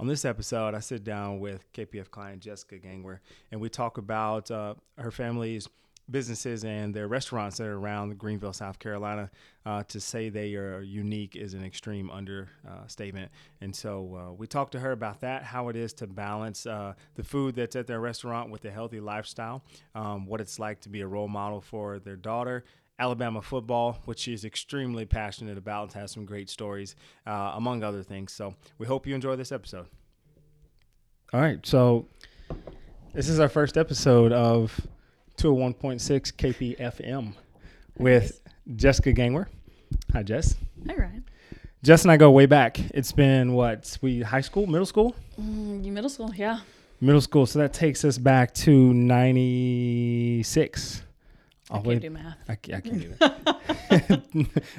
On 0.00 0.06
this 0.06 0.24
episode, 0.24 0.76
I 0.76 0.80
sit 0.80 1.02
down 1.02 1.40
with 1.40 1.72
KPF 1.72 2.08
client 2.08 2.40
Jessica 2.40 2.78
Gangwer, 2.78 3.18
and 3.50 3.60
we 3.60 3.68
talk 3.68 3.98
about 3.98 4.48
uh, 4.48 4.74
her 4.96 5.10
family's 5.10 5.68
businesses 6.08 6.64
and 6.64 6.94
their 6.94 7.08
restaurants 7.08 7.58
that 7.58 7.66
are 7.66 7.76
around 7.76 8.16
Greenville, 8.16 8.52
South 8.52 8.78
Carolina. 8.78 9.28
Uh, 9.66 9.82
to 9.82 9.98
say 9.98 10.28
they 10.28 10.54
are 10.54 10.82
unique 10.82 11.34
is 11.34 11.52
an 11.52 11.64
extreme 11.64 12.10
understatement. 12.10 13.30
and 13.60 13.74
so 13.74 14.28
uh, 14.28 14.32
we 14.32 14.46
talked 14.46 14.70
to 14.72 14.78
her 14.78 14.92
about 14.92 15.20
that, 15.20 15.42
how 15.42 15.68
it 15.68 15.74
is 15.74 15.92
to 15.94 16.06
balance 16.06 16.64
uh, 16.64 16.94
the 17.16 17.24
food 17.24 17.56
that's 17.56 17.74
at 17.74 17.88
their 17.88 18.00
restaurant 18.00 18.50
with 18.50 18.64
a 18.64 18.70
healthy 18.70 19.00
lifestyle, 19.00 19.64
um, 19.96 20.26
what 20.26 20.40
it's 20.40 20.60
like 20.60 20.80
to 20.80 20.88
be 20.88 21.00
a 21.00 21.06
role 21.06 21.28
model 21.28 21.60
for 21.60 21.98
their 21.98 22.16
daughter. 22.16 22.64
Alabama 22.98 23.40
football, 23.40 23.98
which 24.06 24.18
she 24.20 24.32
is 24.32 24.44
extremely 24.44 25.04
passionate 25.06 25.56
about 25.56 25.84
and 25.84 25.92
has 26.02 26.10
some 26.10 26.24
great 26.24 26.50
stories, 26.50 26.96
uh, 27.26 27.52
among 27.54 27.84
other 27.84 28.02
things. 28.02 28.32
So 28.32 28.54
we 28.78 28.86
hope 28.86 29.06
you 29.06 29.14
enjoy 29.14 29.36
this 29.36 29.52
episode. 29.52 29.86
All 31.32 31.40
right. 31.40 31.64
So 31.66 32.06
this 33.14 33.28
is 33.28 33.38
our 33.38 33.48
first 33.48 33.76
episode 33.76 34.32
of 34.32 34.78
201.6 35.36 36.32
KPFM 36.34 37.34
with 37.98 38.40
Jessica 38.74 39.12
Gangwer. 39.12 39.46
Hi, 40.12 40.22
Jess. 40.22 40.56
Hi, 40.86 40.94
Ryan. 40.94 41.24
Jess 41.84 42.02
and 42.02 42.10
I 42.10 42.16
go 42.16 42.30
way 42.32 42.46
back. 42.46 42.80
It's 42.92 43.12
been 43.12 43.52
what? 43.52 43.96
We 44.02 44.22
high 44.22 44.40
school, 44.40 44.66
middle 44.66 44.86
school, 44.86 45.14
Mm, 45.40 45.84
you 45.84 45.92
middle 45.92 46.10
school, 46.10 46.34
yeah. 46.34 46.60
middle 47.00 47.20
school. 47.20 47.46
So 47.46 47.60
that 47.60 47.72
takes 47.72 48.04
us 48.04 48.18
back 48.18 48.52
to 48.54 48.92
'96. 48.92 51.02
I 51.70 51.80
can't 51.80 52.00
do 52.00 52.10
math. 52.10 52.36
I, 52.48 52.52
I 52.52 52.56
can't 52.80 53.00
do 53.00 53.14
that. 53.18 53.68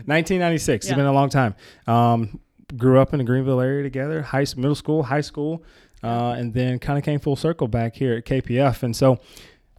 1996. 0.05 0.85
Yeah. 0.85 0.91
It's 0.91 0.97
been 0.97 1.05
a 1.05 1.13
long 1.13 1.29
time. 1.29 1.55
Um, 1.87 2.39
grew 2.77 2.99
up 2.99 3.13
in 3.13 3.19
the 3.19 3.23
Greenville 3.23 3.61
area 3.61 3.83
together, 3.83 4.21
high 4.21 4.41
s- 4.43 4.55
middle 4.55 4.75
school, 4.75 5.03
high 5.03 5.21
school, 5.21 5.63
uh, 6.03 6.35
and 6.37 6.53
then 6.53 6.79
kind 6.79 6.97
of 6.97 7.03
came 7.03 7.19
full 7.19 7.35
circle 7.35 7.67
back 7.67 7.95
here 7.95 8.13
at 8.15 8.25
KPF. 8.25 8.83
And 8.83 8.95
so, 8.95 9.19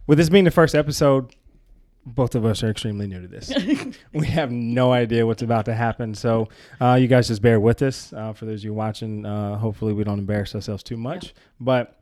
with 0.07 0.17
this 0.17 0.29
being 0.29 0.43
the 0.43 0.51
first 0.51 0.75
episode, 0.75 1.33
both 2.05 2.33
of 2.35 2.45
us 2.45 2.63
are 2.63 2.69
extremely 2.69 3.07
new 3.07 3.21
to 3.21 3.27
this. 3.27 3.51
we 4.13 4.27
have 4.27 4.51
no 4.51 4.91
idea 4.91 5.25
what's 5.25 5.41
about 5.43 5.65
to 5.65 5.73
happen. 5.73 6.13
So, 6.15 6.49
uh, 6.79 6.95
you 6.95 7.07
guys 7.07 7.27
just 7.27 7.41
bear 7.41 7.59
with 7.59 7.81
us. 7.81 8.11
Uh, 8.13 8.33
for 8.33 8.45
those 8.45 8.61
of 8.61 8.65
you 8.65 8.73
watching, 8.73 9.25
uh, 9.25 9.57
hopefully, 9.57 9.93
we 9.93 10.03
don't 10.03 10.19
embarrass 10.19 10.55
ourselves 10.55 10.83
too 10.83 10.97
much. 10.97 11.33
But 11.59 11.97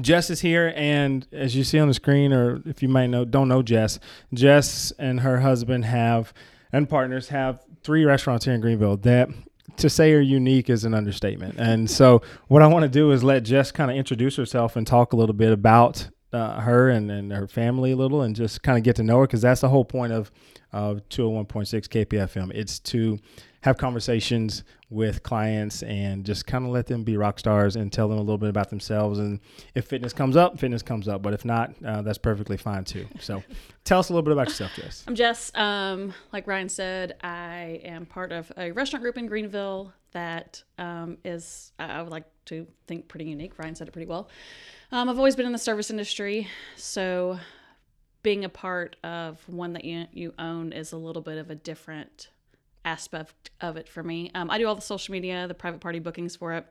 Jess 0.00 0.30
is 0.30 0.40
here, 0.40 0.72
and 0.76 1.26
as 1.32 1.56
you 1.56 1.64
see 1.64 1.78
on 1.78 1.88
the 1.88 1.94
screen, 1.94 2.32
or 2.32 2.62
if 2.64 2.82
you 2.82 2.88
might 2.88 3.08
know, 3.08 3.24
don't 3.24 3.48
know 3.48 3.62
Jess, 3.62 3.98
Jess 4.32 4.92
and 4.98 5.20
her 5.20 5.40
husband 5.40 5.84
have 5.84 6.32
and 6.72 6.88
partners 6.88 7.28
have 7.28 7.64
three 7.82 8.04
restaurants 8.04 8.44
here 8.44 8.54
in 8.54 8.60
Greenville 8.60 8.96
that 8.98 9.28
to 9.76 9.90
say 9.90 10.12
are 10.12 10.20
unique 10.20 10.70
is 10.70 10.84
an 10.84 10.94
understatement. 10.94 11.56
And 11.58 11.90
so, 11.90 12.22
what 12.48 12.62
I 12.62 12.66
want 12.68 12.84
to 12.84 12.88
do 12.88 13.10
is 13.10 13.24
let 13.24 13.42
Jess 13.42 13.72
kind 13.72 13.90
of 13.90 13.96
introduce 13.96 14.36
herself 14.36 14.76
and 14.76 14.86
talk 14.86 15.12
a 15.12 15.16
little 15.16 15.34
bit 15.34 15.52
about 15.52 16.08
uh, 16.32 16.60
her 16.60 16.88
and, 16.88 17.10
and 17.10 17.32
her 17.32 17.48
family 17.48 17.90
a 17.92 17.96
little, 17.96 18.22
and 18.22 18.36
just 18.36 18.62
kind 18.62 18.78
of 18.78 18.84
get 18.84 18.96
to 18.96 19.02
know 19.02 19.18
her 19.18 19.26
because 19.26 19.42
that's 19.42 19.60
the 19.60 19.68
whole 19.68 19.84
point 19.84 20.12
of 20.12 20.30
of 20.72 21.00
201.6 21.08 21.66
KPFM. 21.88 22.52
It's 22.54 22.78
to 22.78 23.18
have 23.62 23.76
conversations 23.76 24.62
with 24.90 25.22
clients 25.22 25.84
and 25.84 26.26
just 26.26 26.46
kind 26.46 26.64
of 26.64 26.72
let 26.72 26.86
them 26.86 27.04
be 27.04 27.16
rock 27.16 27.38
stars 27.38 27.76
and 27.76 27.92
tell 27.92 28.08
them 28.08 28.18
a 28.18 28.20
little 28.20 28.38
bit 28.38 28.48
about 28.48 28.70
themselves. 28.70 29.20
And 29.20 29.38
if 29.74 29.86
fitness 29.86 30.12
comes 30.12 30.36
up, 30.36 30.58
fitness 30.58 30.82
comes 30.82 31.06
up. 31.06 31.22
But 31.22 31.32
if 31.32 31.44
not, 31.44 31.72
uh, 31.84 32.02
that's 32.02 32.18
perfectly 32.18 32.56
fine 32.56 32.84
too. 32.84 33.06
So 33.20 33.42
tell 33.84 34.00
us 34.00 34.08
a 34.08 34.12
little 34.12 34.24
bit 34.24 34.32
about 34.32 34.48
yourself, 34.48 34.72
Jess. 34.74 35.04
I'm 35.06 35.14
Jess. 35.14 35.52
Um, 35.54 36.12
like 36.32 36.48
Ryan 36.48 36.68
said, 36.68 37.16
I 37.22 37.80
am 37.84 38.04
part 38.04 38.32
of 38.32 38.50
a 38.56 38.72
restaurant 38.72 39.02
group 39.02 39.16
in 39.16 39.26
Greenville 39.26 39.92
that 40.10 40.62
um, 40.76 41.18
is, 41.24 41.70
I 41.78 42.02
would 42.02 42.10
like 42.10 42.24
to 42.46 42.66
think, 42.88 43.06
pretty 43.06 43.26
unique. 43.26 43.58
Ryan 43.58 43.76
said 43.76 43.86
it 43.86 43.92
pretty 43.92 44.08
well. 44.08 44.28
Um, 44.90 45.08
I've 45.08 45.18
always 45.18 45.36
been 45.36 45.46
in 45.46 45.52
the 45.52 45.58
service 45.58 45.88
industry, 45.90 46.48
so 46.74 47.38
being 48.24 48.44
a 48.44 48.48
part 48.48 48.96
of 49.04 49.40
one 49.48 49.72
that 49.74 49.84
you, 49.84 50.06
you 50.12 50.34
own 50.36 50.72
is 50.72 50.90
a 50.90 50.96
little 50.96 51.22
bit 51.22 51.38
of 51.38 51.48
a 51.48 51.54
different 51.54 52.28
aspect 52.84 53.50
of 53.60 53.76
it 53.76 53.88
for 53.88 54.02
me. 54.02 54.30
Um, 54.34 54.50
I 54.50 54.58
do 54.58 54.66
all 54.66 54.74
the 54.74 54.80
social 54.80 55.12
media, 55.12 55.46
the 55.46 55.54
private 55.54 55.80
party 55.80 55.98
bookings 55.98 56.36
for 56.36 56.52
it. 56.54 56.66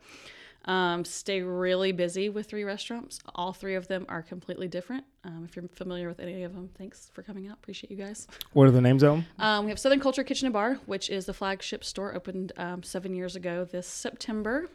Um, 0.65 1.05
stay 1.05 1.41
really 1.41 1.91
busy 1.91 2.29
with 2.29 2.47
three 2.47 2.63
restaurants. 2.63 3.19
All 3.33 3.53
three 3.53 3.75
of 3.75 3.87
them 3.87 4.05
are 4.09 4.21
completely 4.21 4.67
different. 4.67 5.05
Um, 5.23 5.45
if 5.47 5.55
you're 5.55 5.67
familiar 5.69 6.07
with 6.07 6.19
any 6.19 6.43
of 6.43 6.53
them, 6.53 6.69
thanks 6.77 7.09
for 7.13 7.23
coming 7.23 7.47
out. 7.47 7.53
Appreciate 7.53 7.89
you 7.89 7.97
guys. 7.97 8.27
What 8.53 8.67
are 8.67 8.71
the 8.71 8.81
names 8.81 9.01
of 9.01 9.15
them? 9.15 9.25
Um, 9.39 9.65
we 9.65 9.71
have 9.71 9.79
Southern 9.79 9.99
Culture 9.99 10.23
Kitchen 10.23 10.47
and 10.47 10.53
Bar, 10.53 10.79
which 10.85 11.09
is 11.09 11.25
the 11.25 11.33
flagship 11.33 11.83
store 11.83 12.13
opened 12.13 12.51
um, 12.57 12.83
seven 12.83 13.15
years 13.15 13.35
ago 13.35 13.65
this 13.65 13.87
September. 13.87 14.67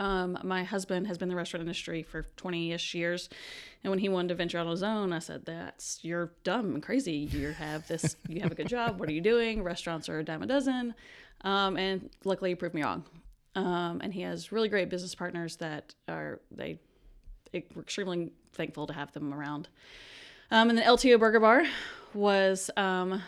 Um, 0.00 0.38
my 0.42 0.64
husband 0.64 1.06
has 1.08 1.18
been 1.18 1.26
in 1.26 1.30
the 1.30 1.36
restaurant 1.36 1.60
industry 1.60 2.02
for 2.02 2.22
20 2.36 2.72
ish 2.72 2.94
years. 2.94 3.28
And 3.84 3.90
when 3.90 3.98
he 3.98 4.08
wanted 4.08 4.28
to 4.28 4.34
venture 4.34 4.58
out 4.58 4.66
on 4.66 4.72
his 4.72 4.82
own, 4.82 5.12
I 5.12 5.18
said, 5.18 5.44
That's 5.44 6.00
you're 6.02 6.32
dumb 6.42 6.74
and 6.74 6.82
crazy. 6.82 7.28
You 7.30 7.50
have 7.52 7.86
this, 7.86 8.16
you 8.26 8.40
have 8.40 8.50
a 8.50 8.54
good 8.54 8.68
job. 8.68 8.98
What 8.98 9.10
are 9.10 9.12
you 9.12 9.20
doing? 9.20 9.62
Restaurants 9.62 10.08
are 10.08 10.18
a 10.18 10.24
dime 10.24 10.42
a 10.42 10.46
dozen. 10.46 10.94
Um, 11.42 11.76
and 11.76 12.08
luckily, 12.24 12.50
he 12.50 12.54
proved 12.54 12.74
me 12.74 12.82
wrong. 12.82 13.04
Um, 13.54 14.00
and 14.02 14.12
he 14.12 14.22
has 14.22 14.52
really 14.52 14.70
great 14.70 14.88
business 14.88 15.14
partners 15.14 15.56
that 15.56 15.94
are, 16.08 16.40
they, 16.50 16.78
we're 17.52 17.82
extremely 17.82 18.32
thankful 18.54 18.86
to 18.86 18.94
have 18.94 19.12
them 19.12 19.34
around. 19.34 19.68
Um, 20.50 20.70
and 20.70 20.78
then 20.78 20.86
LTO 20.86 21.20
Burger 21.20 21.40
Bar 21.40 21.64
was 22.14 22.70
um, 22.76 23.22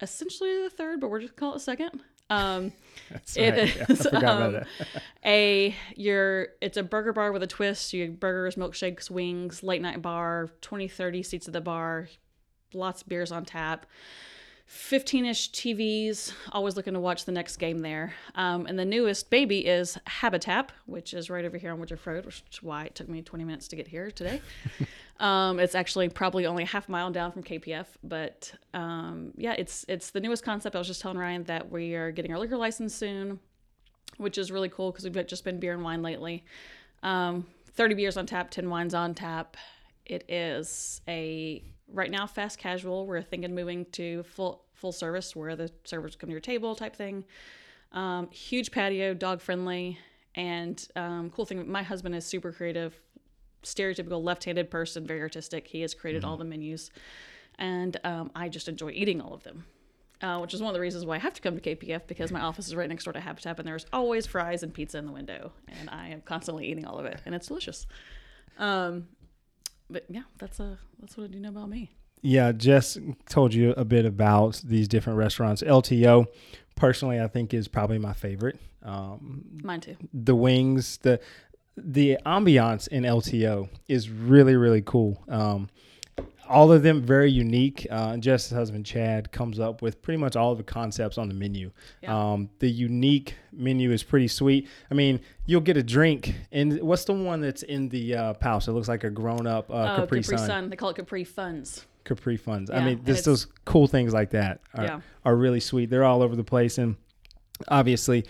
essentially 0.00 0.62
the 0.62 0.70
third, 0.70 1.00
but 1.00 1.08
we're 1.08 1.20
just 1.20 1.36
gonna 1.36 1.50
call 1.50 1.56
it 1.56 1.60
second. 1.60 2.02
Um, 2.30 2.72
That's 3.10 3.36
it 3.36 3.50
right. 3.50 3.76
Yeah, 3.76 3.86
I 3.88 3.92
is, 3.92 4.06
about 4.06 4.54
um, 4.54 4.64
a 5.24 5.74
your 5.96 6.48
it's 6.60 6.76
a 6.76 6.82
burger 6.82 7.12
bar 7.12 7.32
with 7.32 7.42
a 7.42 7.46
twist. 7.46 7.92
You 7.92 8.06
get 8.06 8.20
burgers, 8.20 8.56
milkshakes, 8.56 9.10
wings, 9.10 9.62
late 9.62 9.80
night 9.80 10.02
bar, 10.02 10.50
20, 10.60 10.88
30 10.88 11.22
seats 11.22 11.46
at 11.46 11.54
the 11.54 11.60
bar, 11.60 12.08
lots 12.74 13.02
of 13.02 13.08
beers 13.08 13.32
on 13.32 13.44
tap. 13.44 13.86
15-ish 14.68 15.50
TVs, 15.52 16.32
always 16.52 16.76
looking 16.76 16.92
to 16.92 17.00
watch 17.00 17.24
the 17.24 17.32
next 17.32 17.56
game 17.56 17.78
there. 17.78 18.12
Um, 18.34 18.66
and 18.66 18.78
the 18.78 18.84
newest 18.84 19.30
baby 19.30 19.66
is 19.66 19.96
Habitat, 20.06 20.72
which 20.84 21.14
is 21.14 21.30
right 21.30 21.44
over 21.44 21.56
here 21.56 21.72
on 21.72 21.80
Woodruff 21.80 22.06
Road, 22.06 22.26
which 22.26 22.44
is 22.52 22.62
why 22.62 22.84
it 22.84 22.94
took 22.94 23.08
me 23.08 23.22
20 23.22 23.44
minutes 23.44 23.66
to 23.68 23.76
get 23.76 23.88
here 23.88 24.10
today. 24.10 24.42
um, 25.20 25.58
it's 25.58 25.74
actually 25.74 26.10
probably 26.10 26.44
only 26.44 26.64
a 26.64 26.66
half 26.66 26.86
mile 26.86 27.10
down 27.10 27.32
from 27.32 27.42
KPF, 27.42 27.86
but 28.04 28.52
um, 28.74 29.32
yeah, 29.38 29.54
it's 29.56 29.86
it's 29.88 30.10
the 30.10 30.20
newest 30.20 30.44
concept. 30.44 30.76
I 30.76 30.78
was 30.78 30.86
just 30.86 31.00
telling 31.00 31.16
Ryan 31.16 31.44
that 31.44 31.70
we 31.70 31.94
are 31.94 32.10
getting 32.10 32.32
our 32.32 32.38
liquor 32.38 32.58
license 32.58 32.94
soon, 32.94 33.40
which 34.18 34.36
is 34.36 34.52
really 34.52 34.68
cool 34.68 34.92
because 34.92 35.04
we've 35.04 35.26
just 35.26 35.44
been 35.44 35.58
beer 35.58 35.72
and 35.72 35.82
wine 35.82 36.02
lately. 36.02 36.44
Um, 37.02 37.46
30 37.72 37.94
beers 37.94 38.18
on 38.18 38.26
tap, 38.26 38.50
10 38.50 38.68
wines 38.68 38.92
on 38.92 39.14
tap. 39.14 39.56
It 40.04 40.24
is 40.28 41.00
a 41.08 41.62
right 41.92 42.10
now 42.10 42.26
fast 42.26 42.58
casual. 42.58 43.06
We're 43.06 43.22
thinking 43.22 43.54
moving 43.54 43.86
to 43.92 44.22
full 44.24 44.64
full 44.74 44.92
service 44.92 45.34
where 45.34 45.56
the 45.56 45.70
servers 45.84 46.14
come 46.16 46.28
to 46.28 46.32
your 46.32 46.40
table 46.40 46.74
type 46.74 46.94
thing. 46.94 47.24
Um, 47.92 48.30
huge 48.30 48.70
patio, 48.70 49.14
dog 49.14 49.40
friendly, 49.40 49.98
and 50.34 50.86
um, 50.94 51.30
cool 51.30 51.46
thing. 51.46 51.70
My 51.70 51.82
husband 51.82 52.14
is 52.14 52.24
super 52.24 52.52
creative, 52.52 52.94
stereotypical 53.64 54.22
left-handed 54.22 54.70
person, 54.70 55.06
very 55.06 55.20
artistic. 55.20 55.66
He 55.66 55.80
has 55.80 55.94
created 55.94 56.24
all 56.24 56.36
the 56.36 56.44
menus, 56.44 56.90
and 57.58 57.96
um, 58.04 58.30
I 58.34 58.48
just 58.48 58.68
enjoy 58.68 58.90
eating 58.90 59.20
all 59.20 59.34
of 59.34 59.42
them. 59.42 59.64
Uh, 60.20 60.40
which 60.40 60.52
is 60.52 60.60
one 60.60 60.68
of 60.68 60.74
the 60.74 60.80
reasons 60.80 61.06
why 61.06 61.14
I 61.14 61.20
have 61.20 61.34
to 61.34 61.40
come 61.40 61.56
to 61.56 61.60
KPF 61.60 62.08
because 62.08 62.32
my 62.32 62.40
office 62.40 62.66
is 62.66 62.74
right 62.74 62.88
next 62.88 63.04
door 63.04 63.12
to 63.12 63.20
Habitat 63.20 63.56
and 63.56 63.68
there's 63.68 63.86
always 63.92 64.26
fries 64.26 64.64
and 64.64 64.74
pizza 64.74 64.98
in 64.98 65.06
the 65.06 65.12
window, 65.12 65.52
and 65.68 65.88
I 65.88 66.08
am 66.08 66.22
constantly 66.22 66.66
eating 66.66 66.84
all 66.84 66.98
of 66.98 67.06
it, 67.06 67.20
and 67.24 67.36
it's 67.36 67.46
delicious. 67.46 67.86
Um, 68.58 69.06
but 69.90 70.04
yeah, 70.08 70.22
that's 70.38 70.60
a 70.60 70.78
that's 71.00 71.16
what 71.16 71.24
I 71.24 71.26
do 71.28 71.40
know 71.40 71.50
about 71.50 71.68
me. 71.68 71.90
Yeah, 72.20 72.52
Jess 72.52 72.98
told 73.28 73.54
you 73.54 73.70
a 73.76 73.84
bit 73.84 74.04
about 74.04 74.60
these 74.64 74.88
different 74.88 75.18
restaurants. 75.18 75.62
LTO, 75.62 76.26
personally, 76.74 77.20
I 77.20 77.28
think 77.28 77.54
is 77.54 77.68
probably 77.68 77.98
my 77.98 78.12
favorite. 78.12 78.58
Um, 78.82 79.44
Mine 79.62 79.80
too. 79.80 79.96
the 80.12 80.34
wings, 80.34 80.98
the 80.98 81.20
the 81.76 82.18
ambiance 82.26 82.88
in 82.88 83.04
LTO 83.04 83.68
is 83.86 84.10
really 84.10 84.56
really 84.56 84.82
cool. 84.82 85.22
Um, 85.28 85.68
all 86.48 86.72
of 86.72 86.82
them 86.82 87.02
very 87.02 87.30
unique. 87.30 87.86
Uh, 87.90 88.16
Jess's 88.16 88.52
husband 88.52 88.86
Chad 88.86 89.30
comes 89.32 89.60
up 89.60 89.82
with 89.82 90.00
pretty 90.02 90.18
much 90.18 90.36
all 90.36 90.52
of 90.52 90.58
the 90.58 90.64
concepts 90.64 91.18
on 91.18 91.28
the 91.28 91.34
menu. 91.34 91.70
Yeah. 92.02 92.32
Um, 92.32 92.50
the 92.58 92.68
unique 92.70 93.34
menu 93.52 93.92
is 93.92 94.02
pretty 94.02 94.28
sweet. 94.28 94.68
I 94.90 94.94
mean, 94.94 95.20
you'll 95.46 95.60
get 95.60 95.76
a 95.76 95.82
drink, 95.82 96.34
and 96.50 96.80
what's 96.80 97.04
the 97.04 97.12
one 97.12 97.40
that's 97.40 97.62
in 97.62 97.88
the 97.88 98.14
uh, 98.14 98.34
pouch? 98.34 98.66
It 98.68 98.72
looks 98.72 98.88
like 98.88 99.04
a 99.04 99.10
grown 99.10 99.46
up 99.46 99.70
uh, 99.70 99.74
oh, 99.74 99.96
Capri, 100.00 100.22
Capri 100.22 100.38
Sun. 100.38 100.46
Sun. 100.46 100.70
They 100.70 100.76
call 100.76 100.90
it 100.90 100.96
Capri 100.96 101.24
Funds. 101.24 101.86
Capri 102.04 102.36
Funds. 102.36 102.70
I 102.70 102.82
mean, 102.84 103.04
just 103.04 103.26
those 103.26 103.46
cool 103.66 103.86
things 103.86 104.14
like 104.14 104.30
that 104.30 104.60
are, 104.74 104.84
Yeah. 104.84 105.00
are 105.24 105.36
really 105.36 105.60
sweet. 105.60 105.90
They're 105.90 106.04
all 106.04 106.22
over 106.22 106.34
the 106.34 106.44
place, 106.44 106.78
and 106.78 106.96
obviously, 107.68 108.24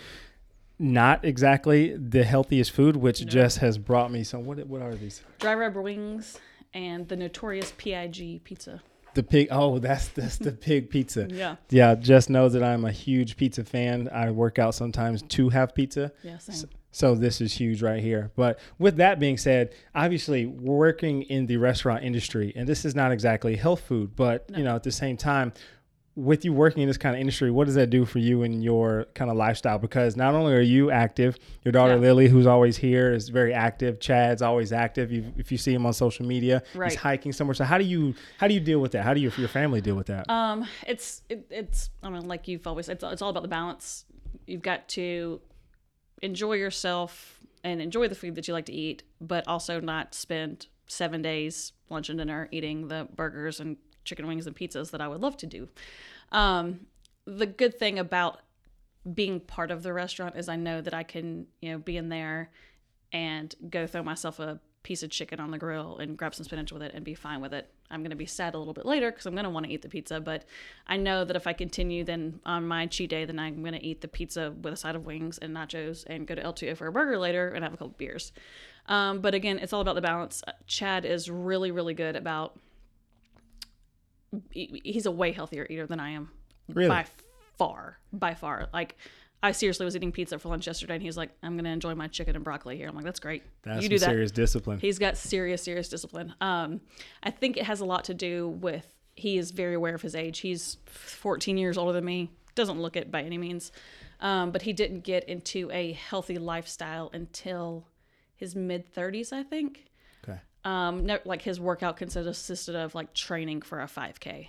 not 0.77 1.23
exactly 1.23 1.95
the 1.95 2.23
healthiest 2.23 2.71
food. 2.71 2.97
Which 2.97 3.21
No. 3.21 3.27
Jess 3.27 3.57
has 3.57 3.77
brought 3.77 4.11
me 4.11 4.23
some. 4.23 4.45
What 4.45 4.65
what 4.67 4.81
are 4.81 4.95
these? 4.95 5.21
Dry 5.39 5.55
rubber 5.55 5.81
wings 5.81 6.37
and 6.73 7.07
the 7.07 7.15
notorious 7.15 7.73
PIG 7.77 8.43
pizza. 8.43 8.81
The 9.15 9.23
pig. 9.23 9.47
Oh, 9.51 9.79
that's 9.79 10.09
that's 10.09 10.37
the 10.37 10.51
pig 10.51 10.89
pizza. 10.89 11.27
Yeah. 11.31 11.55
Yeah, 11.69 11.95
Jess 11.95 12.29
knows 12.29 12.53
that 12.53 12.63
I'm 12.63 12.85
a 12.85 12.91
huge 12.91 13.37
pizza 13.37 13.63
fan. 13.63 14.07
I 14.11 14.31
work 14.31 14.59
out 14.59 14.75
sometimes 14.75 15.23
to 15.23 15.49
have 15.49 15.73
pizza. 15.73 16.11
Yeah, 16.23 16.37
same. 16.37 16.69
So 16.91 17.15
this 17.15 17.39
is 17.39 17.53
huge 17.53 17.81
right 17.81 18.01
here. 18.01 18.31
But 18.35 18.59
with 18.79 18.97
that 18.97 19.19
being 19.19 19.37
said, 19.37 19.73
obviously 19.93 20.45
we're 20.45 20.75
working 20.75 21.21
in 21.23 21.45
the 21.45 21.57
restaurant 21.57 22.03
industry, 22.03 22.51
and 22.55 22.67
this 22.67 22.83
is 22.83 22.95
not 22.95 23.11
exactly 23.11 23.55
health 23.55 23.81
food, 23.81 24.15
but 24.15 24.49
you 24.55 24.63
know, 24.63 24.75
at 24.75 24.83
the 24.83 24.91
same 24.91 25.17
time, 25.17 25.53
with 26.19 26.43
you 26.43 26.51
working 26.51 26.81
in 26.83 26.87
this 26.87 26.97
kind 26.97 27.15
of 27.15 27.19
industry, 27.19 27.49
what 27.49 27.65
does 27.65 27.75
that 27.75 27.89
do 27.89 28.03
for 28.05 28.19
you 28.19 28.43
and 28.43 28.63
your 28.63 29.05
kind 29.13 29.31
of 29.31 29.37
lifestyle? 29.37 29.79
Because 29.79 30.17
not 30.17 30.35
only 30.35 30.53
are 30.53 30.59
you 30.61 30.91
active, 30.91 31.37
your 31.63 31.71
daughter 31.71 31.93
Yeah. 31.93 31.99
Lily, 31.99 32.27
who's 32.27 32.45
always 32.45 32.77
here, 32.77 33.13
is 33.13 33.29
very 33.29 33.53
active. 33.53 33.99
Chad's 33.99 34.41
always 34.41 34.73
active. 34.73 35.11
You, 35.11 35.33
if 35.37 35.51
you 35.51 35.57
see 35.57 35.73
him 35.73 35.85
on 35.85 35.93
social 35.93 36.25
media, 36.25 36.61
Right. 36.75 36.91
he's 36.91 36.99
hiking 36.99 37.31
somewhere. 37.31 37.53
So 37.55 37.63
how 37.63 37.77
do 37.77 37.85
you 37.85 38.15
how 38.37 38.47
do 38.47 38.53
you 38.53 38.59
deal 38.59 38.79
with 38.79 38.91
that? 38.91 39.03
How 39.03 39.13
do 39.13 39.21
you, 39.21 39.31
your 39.37 39.47
family 39.47 39.81
deal 39.81 39.95
with 39.95 40.07
that? 40.07 40.29
Um, 40.29 40.65
it's 40.85 41.21
it, 41.29 41.47
it's 41.49 41.89
I 42.03 42.09
mean, 42.09 42.27
like 42.27 42.47
you've 42.47 42.67
always 42.67 42.89
it's 42.89 43.03
it's 43.03 43.21
all 43.21 43.29
about 43.29 43.43
the 43.43 43.49
balance. 43.49 44.05
You've 44.45 44.61
got 44.61 44.87
to 44.89 45.41
enjoy 46.21 46.53
yourself 46.53 47.39
and 47.63 47.81
enjoy 47.81 48.07
the 48.07 48.15
food 48.15 48.35
that 48.35 48.47
you 48.47 48.53
like 48.53 48.65
to 48.65 48.73
eat, 48.73 49.03
but 49.21 49.47
also 49.47 49.79
not 49.79 50.13
spend 50.13 50.67
seven 50.87 51.21
days 51.21 51.71
lunch 51.89 52.09
and 52.09 52.17
dinner 52.19 52.47
eating 52.51 52.87
the 52.87 53.07
burgers 53.15 53.59
and 53.59 53.77
chicken 54.09 54.27
wings 54.27 54.47
and 54.47 54.55
pizzas 54.55 54.91
that 54.91 55.01
I 55.01 55.07
would 55.07 55.21
love 55.21 55.37
to 55.37 55.45
do. 55.45 55.69
Um, 56.31 56.87
the 57.25 57.45
good 57.45 57.77
thing 57.77 57.99
about 57.99 58.41
being 59.13 59.39
part 59.39 59.71
of 59.71 59.83
the 59.83 59.93
restaurant 59.93 60.35
is 60.35 60.49
I 60.49 60.55
know 60.55 60.81
that 60.81 60.93
I 60.93 61.03
can 61.03 61.47
you 61.61 61.71
know 61.71 61.77
be 61.77 61.95
in 61.95 62.09
there 62.09 62.51
and 63.13 63.53
go 63.69 63.87
throw 63.87 64.03
myself 64.03 64.39
a 64.39 64.59
piece 64.83 65.03
of 65.03 65.09
chicken 65.09 65.39
on 65.39 65.51
the 65.51 65.57
grill 65.57 65.97
and 65.97 66.17
grab 66.17 66.33
some 66.33 66.45
spinach 66.45 66.71
with 66.71 66.81
it 66.81 66.93
and 66.93 67.03
be 67.03 67.13
fine 67.13 67.41
with 67.41 67.53
it. 67.53 67.69
I'm 67.91 68.01
going 68.01 68.11
to 68.11 68.15
be 68.15 68.25
sad 68.25 68.53
a 68.53 68.57
little 68.57 68.73
bit 68.73 68.85
later 68.85 69.11
because 69.11 69.25
I'm 69.25 69.33
going 69.33 69.43
to 69.43 69.49
want 69.49 69.65
to 69.65 69.71
eat 69.71 69.81
the 69.81 69.89
pizza, 69.89 70.19
but 70.19 70.45
I 70.87 70.95
know 70.95 71.25
that 71.25 71.35
if 71.35 71.47
I 71.47 71.53
continue, 71.53 72.03
then 72.03 72.39
on 72.45 72.67
my 72.67 72.85
cheat 72.85 73.09
day, 73.09 73.25
then 73.25 73.39
I'm 73.39 73.61
going 73.61 73.73
to 73.73 73.83
eat 73.83 74.01
the 74.01 74.07
pizza 74.07 74.51
with 74.51 74.73
a 74.73 74.77
side 74.77 74.95
of 74.95 75.05
wings 75.05 75.37
and 75.37 75.55
nachos 75.55 76.05
and 76.07 76.27
go 76.27 76.35
to 76.35 76.41
LTO 76.41 76.77
for 76.77 76.87
a 76.87 76.91
burger 76.91 77.17
later 77.17 77.49
and 77.49 77.63
have 77.63 77.73
a 77.73 77.77
couple 77.77 77.95
beers. 77.97 78.31
Um, 78.87 79.21
but 79.21 79.33
again, 79.33 79.59
it's 79.59 79.73
all 79.73 79.81
about 79.81 79.95
the 79.95 80.01
balance. 80.01 80.43
Chad 80.65 81.03
is 81.03 81.29
really, 81.29 81.71
really 81.71 81.93
good 81.93 82.15
about. 82.15 82.59
He- 84.51 84.81
He's 84.83 85.05
a 85.05 85.11
way 85.11 85.31
healthier 85.31 85.65
eater 85.69 85.85
than 85.87 85.99
I 85.99 86.11
am, 86.11 86.29
Really? 86.67 86.89
by 86.89 87.05
far, 87.57 87.99
by 88.13 88.33
far. 88.33 88.69
Like, 88.73 88.95
I 89.41 89.51
seriously 89.53 89.85
was 89.85 89.95
eating 89.95 90.11
pizza 90.11 90.37
for 90.37 90.49
lunch 90.49 90.67
yesterday, 90.67 90.95
and 90.95 91.03
he's 91.03 91.15
like, 91.15 91.29
"I'm 91.41 91.55
gonna 91.55 91.69
enjoy 91.69 91.95
my 91.95 92.07
chicken 92.07 92.35
and 92.35 92.43
broccoli 92.43 92.75
here." 92.77 92.89
I'm 92.89 92.95
like, 92.95 93.05
"That's 93.05 93.21
great. 93.21 93.43
That's 93.63 93.81
you 93.83 93.89
do 93.89 93.97
that." 93.99 94.05
serious 94.09 94.31
discipline. 94.31 94.79
He's 94.79 94.99
got 94.99 95.15
serious, 95.17 95.63
serious 95.63 95.87
discipline. 95.87 96.33
Um, 96.41 96.81
I 97.23 97.31
think 97.31 97.55
it 97.55 97.63
has 97.63 97.79
a 97.79 97.85
lot 97.85 98.03
to 98.05 98.13
do 98.13 98.49
with 98.49 98.85
he 99.15 99.37
is 99.37 99.51
very 99.51 99.75
aware 99.75 99.95
of 99.95 100.01
his 100.01 100.13
age. 100.15 100.39
He's 100.39 100.77
14 100.85 101.57
years 101.57 101.77
older 101.77 101.91
than 101.93 102.05
me. 102.05 102.31
Doesn't 102.55 102.81
look 102.81 102.95
it 102.97 103.11
by 103.11 103.21
any 103.23 103.37
means, 103.37 103.71
um, 104.19 104.51
but 104.51 104.63
he 104.63 104.73
didn't 104.73 105.01
get 105.01 105.23
into 105.25 105.69
a 105.71 105.93
healthy 105.93 106.37
lifestyle 106.37 107.09
until 107.13 107.87
his 108.35 108.55
mid 108.55 108.93
30s, 108.93 109.31
I 109.31 109.43
think. 109.43 109.85
Um, 110.65 111.05
no, 111.05 111.19
like 111.25 111.41
his 111.41 111.59
workout 111.59 111.97
consisted 111.97 112.75
of 112.75 112.93
like 112.95 113.13
training 113.13 113.61
for 113.61 113.81
a 113.81 113.85
5K. 113.85 114.47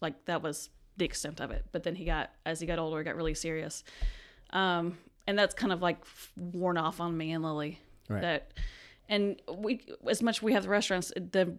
Like 0.00 0.24
that 0.24 0.42
was 0.42 0.70
the 0.96 1.04
extent 1.04 1.40
of 1.40 1.50
it. 1.50 1.64
But 1.72 1.82
then 1.84 1.94
he 1.94 2.04
got, 2.04 2.30
as 2.44 2.60
he 2.60 2.66
got 2.66 2.78
older, 2.78 2.98
he 2.98 3.04
got 3.04 3.16
really 3.16 3.34
serious. 3.34 3.84
Um, 4.50 4.98
and 5.26 5.38
that's 5.38 5.54
kind 5.54 5.72
of 5.72 5.80
like 5.80 5.98
worn 6.36 6.76
off 6.76 7.00
on 7.00 7.16
me 7.16 7.32
and 7.32 7.44
Lily. 7.44 7.80
Right. 8.08 8.22
That, 8.22 8.52
and 9.08 9.40
we, 9.56 9.80
as 10.08 10.22
much 10.22 10.42
we 10.42 10.52
have 10.52 10.64
the 10.64 10.68
restaurants, 10.68 11.12
the 11.16 11.56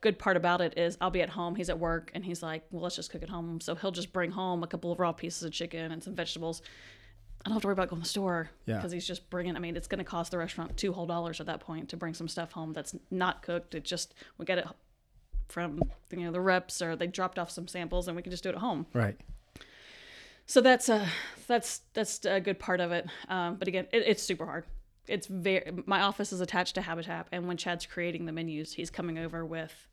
good 0.00 0.18
part 0.18 0.36
about 0.36 0.60
it 0.60 0.76
is 0.76 0.96
I'll 1.00 1.10
be 1.10 1.22
at 1.22 1.30
home, 1.30 1.54
he's 1.54 1.70
at 1.70 1.78
work, 1.78 2.10
and 2.14 2.24
he's 2.24 2.42
like, 2.42 2.64
well, 2.70 2.82
let's 2.82 2.96
just 2.96 3.10
cook 3.10 3.22
at 3.22 3.28
home. 3.28 3.60
So 3.60 3.74
he'll 3.74 3.90
just 3.90 4.12
bring 4.12 4.30
home 4.30 4.62
a 4.62 4.66
couple 4.66 4.90
of 4.90 4.98
raw 4.98 5.12
pieces 5.12 5.42
of 5.42 5.52
chicken 5.52 5.92
and 5.92 6.02
some 6.02 6.14
vegetables. 6.14 6.62
I 7.44 7.48
don't 7.48 7.54
have 7.54 7.62
to 7.62 7.68
worry 7.68 7.72
about 7.72 7.88
going 7.88 8.02
to 8.02 8.04
the 8.04 8.08
store 8.08 8.50
Yeah. 8.66 8.76
because 8.76 8.92
he's 8.92 9.06
just 9.06 9.30
bringing. 9.30 9.56
I 9.56 9.58
mean, 9.60 9.76
it's 9.76 9.86
going 9.86 9.98
to 9.98 10.04
cost 10.04 10.32
the 10.32 10.38
restaurant 10.38 10.76
two 10.76 10.92
whole 10.92 11.06
dollars 11.06 11.40
at 11.40 11.46
that 11.46 11.60
point 11.60 11.88
to 11.90 11.96
bring 11.96 12.14
some 12.14 12.28
stuff 12.28 12.52
home 12.52 12.72
that's 12.72 12.94
not 13.10 13.42
cooked. 13.42 13.74
It 13.74 13.84
just 13.84 14.14
we 14.38 14.44
get 14.44 14.58
it 14.58 14.66
from 15.48 15.80
you 16.10 16.24
know 16.24 16.32
the 16.32 16.40
reps 16.40 16.82
or 16.82 16.94
they 16.96 17.06
dropped 17.06 17.38
off 17.38 17.50
some 17.50 17.66
samples 17.68 18.06
and 18.08 18.16
we 18.16 18.22
can 18.22 18.30
just 18.30 18.42
do 18.42 18.50
it 18.50 18.54
at 18.56 18.60
home. 18.60 18.86
Right. 18.92 19.18
So 20.46 20.60
that's 20.60 20.88
a 20.88 21.06
that's 21.46 21.82
that's 21.94 22.24
a 22.24 22.40
good 22.40 22.58
part 22.58 22.80
of 22.80 22.90
it. 22.92 23.06
Um, 23.28 23.56
but 23.56 23.68
again, 23.68 23.86
it, 23.92 24.02
it's 24.06 24.22
super 24.22 24.44
hard. 24.46 24.64
It's 25.06 25.26
very. 25.26 25.70
My 25.86 26.02
office 26.02 26.32
is 26.32 26.40
attached 26.40 26.74
to 26.74 26.82
Habitat, 26.82 27.28
and 27.32 27.46
when 27.48 27.56
Chad's 27.56 27.86
creating 27.86 28.26
the 28.26 28.32
menus, 28.32 28.72
he's 28.74 28.90
coming 28.90 29.18
over 29.18 29.44
with 29.44 29.88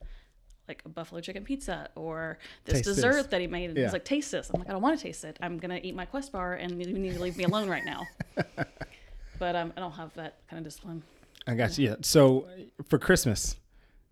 like 0.67 0.81
a 0.85 0.89
buffalo 0.89 1.21
chicken 1.21 1.43
pizza 1.43 1.89
or 1.95 2.37
this 2.65 2.75
Taste 2.75 2.85
dessert 2.85 3.13
this. 3.13 3.27
that 3.27 3.41
he 3.41 3.47
made. 3.47 3.69
And 3.69 3.77
Yeah. 3.77 3.85
He's 3.85 3.93
like, 3.93 4.05
taste 4.05 4.31
this. 4.31 4.49
I'm 4.53 4.59
like, 4.59 4.69
I 4.69 4.73
don't 4.73 4.81
want 4.81 4.97
to 4.97 5.03
taste 5.03 5.23
it. 5.23 5.37
I'm 5.41 5.57
gonna 5.57 5.79
eat 5.81 5.95
my 5.95 6.05
Quest 6.05 6.31
bar, 6.31 6.55
and 6.55 6.83
you 6.83 6.93
need 6.93 7.13
to 7.13 7.21
leave 7.21 7.37
me 7.37 7.43
alone 7.43 7.69
right 7.69 7.85
now. 7.85 8.05
but 9.39 9.55
um, 9.55 9.73
I 9.75 9.79
don't 9.79 9.91
have 9.91 10.13
that 10.15 10.37
kind 10.49 10.59
of 10.59 10.63
discipline. 10.63 11.03
I 11.47 11.53
got 11.55 11.77
you. 11.77 11.89
Yeah. 11.89 11.95
So 12.01 12.47
for 12.89 12.97
Christmas, 12.97 13.55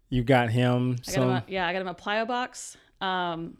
you 0.09 0.23
got 0.23 0.49
him 0.49 0.97
I 1.07 1.11
got 1.11 1.15
him 1.15 1.23
some. 1.23 1.29
a, 1.29 1.43
yeah, 1.47 1.67
I 1.67 1.73
got 1.73 1.81
him 1.81 1.87
a 1.87 1.95
plyo 1.95 2.27
box. 2.27 2.77
Um, 3.01 3.57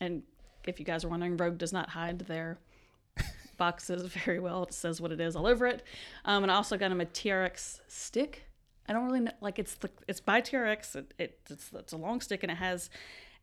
and 0.00 0.22
if 0.66 0.78
you 0.78 0.86
guys 0.86 1.04
are 1.04 1.08
wondering, 1.08 1.36
Rogue 1.36 1.58
does 1.58 1.72
not 1.72 1.88
hide 1.88 2.20
their 2.20 2.58
boxes 3.56 4.06
very 4.24 4.38
well. 4.38 4.64
It 4.64 4.72
says 4.72 5.00
what 5.00 5.10
it 5.12 5.20
is 5.20 5.34
all 5.34 5.46
over 5.46 5.66
it. 5.66 5.82
Um, 6.24 6.44
and 6.44 6.52
I 6.52 6.56
also 6.56 6.76
got 6.76 6.92
him 6.92 7.00
a 7.00 7.06
TRX 7.06 7.80
stick. 7.88 8.44
I 8.88 8.92
don't 8.92 9.04
really 9.04 9.20
know, 9.20 9.32
like 9.40 9.58
it's 9.58 9.74
the 9.74 9.90
it's 10.08 10.20
by 10.20 10.40
TRX. 10.40 10.96
It, 10.96 11.14
it 11.18 11.40
it's 11.50 11.70
it's 11.74 11.92
a 11.92 11.96
long 11.96 12.20
stick 12.20 12.42
and 12.42 12.52
it 12.52 12.56
has 12.58 12.90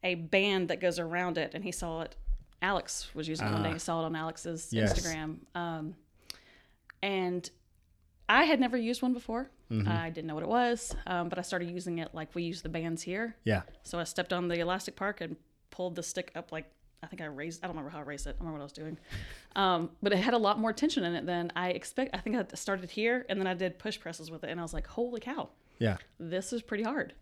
a 0.03 0.15
band 0.15 0.69
that 0.69 0.79
goes 0.79 0.99
around 0.99 1.37
it. 1.37 1.51
And 1.53 1.63
he 1.63 1.71
saw 1.71 2.01
it. 2.01 2.15
Alex 2.61 3.13
was 3.13 3.27
using 3.27 3.47
it 3.47 3.51
one 3.51 3.63
day. 3.63 3.69
Ah. 3.69 3.73
He 3.73 3.79
saw 3.79 4.01
it 4.01 4.05
on 4.05 4.15
Alex's 4.15 4.69
Yes. 4.71 4.93
Instagram. 4.97 5.37
Um, 5.55 5.95
and 7.01 7.49
I 8.29 8.43
had 8.45 8.59
never 8.59 8.77
used 8.77 9.01
one 9.01 9.13
before. 9.13 9.49
Mm-hmm. 9.69 9.87
I 9.89 10.09
didn't 10.09 10.27
know 10.27 10.35
what 10.35 10.43
it 10.43 10.49
was, 10.49 10.95
um, 11.07 11.29
but 11.29 11.39
I 11.39 11.41
started 11.41 11.69
using 11.69 11.97
it 11.99 12.09
like 12.13 12.33
we 12.35 12.43
use 12.43 12.61
the 12.61 12.69
bands 12.69 13.01
here. 13.01 13.35
yeah. 13.43 13.63
So 13.83 13.99
I 13.99 14.03
stepped 14.05 14.31
on 14.31 14.47
the 14.47 14.59
elastic 14.59 14.95
park 14.95 15.19
and 15.19 15.35
pulled 15.71 15.95
the 15.95 16.03
stick 16.03 16.31
up 16.35 16.51
like 16.51 16.69
I 17.03 17.07
think 17.07 17.21
I 17.21 17.25
raised. 17.25 17.63
I 17.63 17.67
don't 17.67 17.75
remember 17.75 17.91
how 17.91 17.99
I 17.99 18.03
raised 18.03 18.25
it. 18.25 18.29
I 18.29 18.31
don't 18.33 18.39
remember 18.47 18.59
what 18.59 18.61
I 18.61 18.65
was 18.65 18.71
doing. 18.73 18.97
Um, 19.55 19.89
but 20.01 20.13
it 20.13 20.17
had 20.19 20.33
a 20.33 20.37
lot 20.37 20.57
more 20.59 20.73
tension 20.73 21.03
in 21.03 21.13
it 21.15 21.25
than 21.25 21.51
I 21.55 21.69
expect. 21.71 22.15
I 22.15 22.19
think 22.19 22.35
I 22.35 22.45
started 22.55 22.89
here 22.89 23.25
and 23.29 23.39
then 23.39 23.47
I 23.47 23.53
did 23.53 23.77
push 23.77 23.99
presses 23.99 24.31
with 24.31 24.43
it, 24.43 24.49
and 24.49 24.59
I 24.59 24.63
was 24.63 24.73
like, 24.73 24.87
"Holy 24.87 25.19
cow, 25.19 25.49
Yeah. 25.79 25.97
this 26.19 26.53
is 26.53 26.61
pretty 26.61 26.83
hard." 26.83 27.13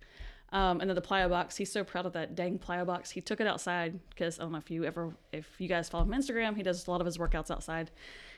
Um, 0.53 0.81
and 0.81 0.89
then 0.89 0.95
the 0.95 1.01
plyo 1.01 1.29
box. 1.29 1.55
He's 1.55 1.71
so 1.71 1.83
proud 1.83 2.05
of 2.05 2.11
that 2.13 2.35
dang 2.35 2.59
plyo 2.59 2.85
box. 2.85 3.09
He 3.09 3.21
took 3.21 3.39
it 3.39 3.47
outside 3.47 3.97
because 4.09 4.37
I 4.37 4.43
don't 4.43 4.51
know 4.51 4.57
if 4.57 4.69
you 4.69 4.83
ever, 4.83 5.13
if 5.31 5.49
you 5.59 5.67
guys 5.69 5.87
follow 5.89 6.03
him 6.03 6.13
on 6.13 6.21
Instagram, 6.21 6.57
he 6.57 6.63
does 6.63 6.87
a 6.87 6.91
lot 6.91 6.99
of 6.99 7.05
his 7.05 7.17
workouts 7.17 7.49
outside. 7.49 7.89